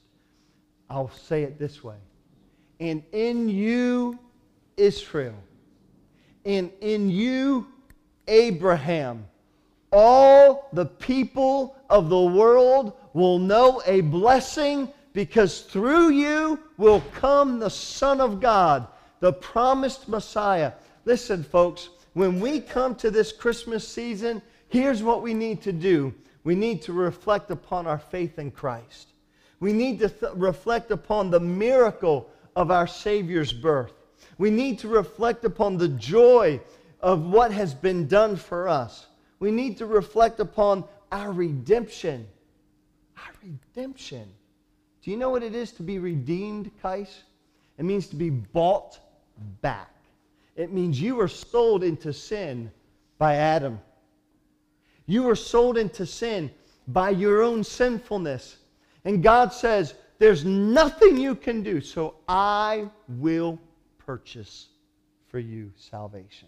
[0.89, 1.97] I'll say it this way.
[2.80, 4.20] And in you,
[4.78, 5.36] Israel,
[6.45, 7.68] and in you,
[8.28, 9.26] Abraham,
[9.91, 17.59] all the people of the world will know a blessing because through you will come
[17.59, 18.88] the Son of God,
[19.22, 20.74] the promised Messiah.
[21.05, 26.13] Listen, folks, when we come to this Christmas season, here's what we need to do
[26.43, 29.07] we need to reflect upon our faith in Christ.
[29.59, 33.93] We need to th- reflect upon the miracle of our Savior's birth.
[34.38, 36.61] We need to reflect upon the joy
[37.01, 39.07] of what has been done for us.
[39.39, 42.28] We need to reflect upon our redemption.
[43.18, 44.28] Our redemption.
[45.01, 47.24] Do you know what it is to be redeemed, Kais?
[47.78, 48.99] It means to be bought
[49.61, 49.93] back.
[50.55, 52.72] It means you were sold into sin
[53.18, 53.80] by Adam.
[55.05, 56.51] You were sold into sin
[56.87, 58.57] by your own sinfulness.
[59.03, 63.59] And God says, There's nothing you can do, so I will
[63.97, 64.67] purchase
[65.27, 66.47] for you salvation.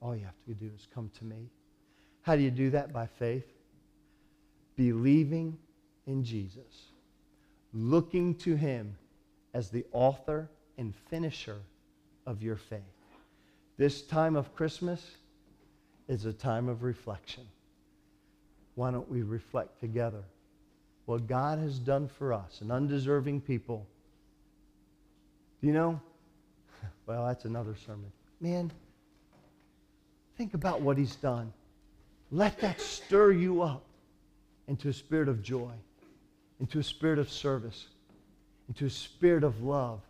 [0.00, 1.48] All you have to do is come to me.
[2.22, 2.92] How do you do that?
[2.92, 3.46] By faith.
[4.76, 5.56] Believing
[6.06, 6.88] in Jesus,
[7.72, 8.96] looking to Him
[9.52, 11.58] as the author and finisher
[12.26, 12.80] of your faith.
[13.76, 15.16] This time of Christmas
[16.08, 17.44] is a time of reflection.
[18.74, 20.22] Why don't we reflect together
[21.06, 23.86] what God has done for us, an undeserving people?
[25.60, 26.00] Do you know?
[27.06, 28.10] Well, that's another sermon.
[28.40, 28.72] Man,
[30.38, 31.52] think about what He's done.
[32.30, 33.84] Let that stir you up
[34.68, 35.72] into a spirit of joy,
[36.60, 37.88] into a spirit of service,
[38.68, 40.00] into a spirit of love,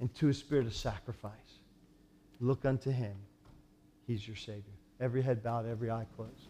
[0.00, 1.32] into a spirit of sacrifice.
[2.40, 3.14] Look unto Him.
[4.06, 4.79] He's your Savior.
[5.00, 6.49] Every head bowed, every eye closed.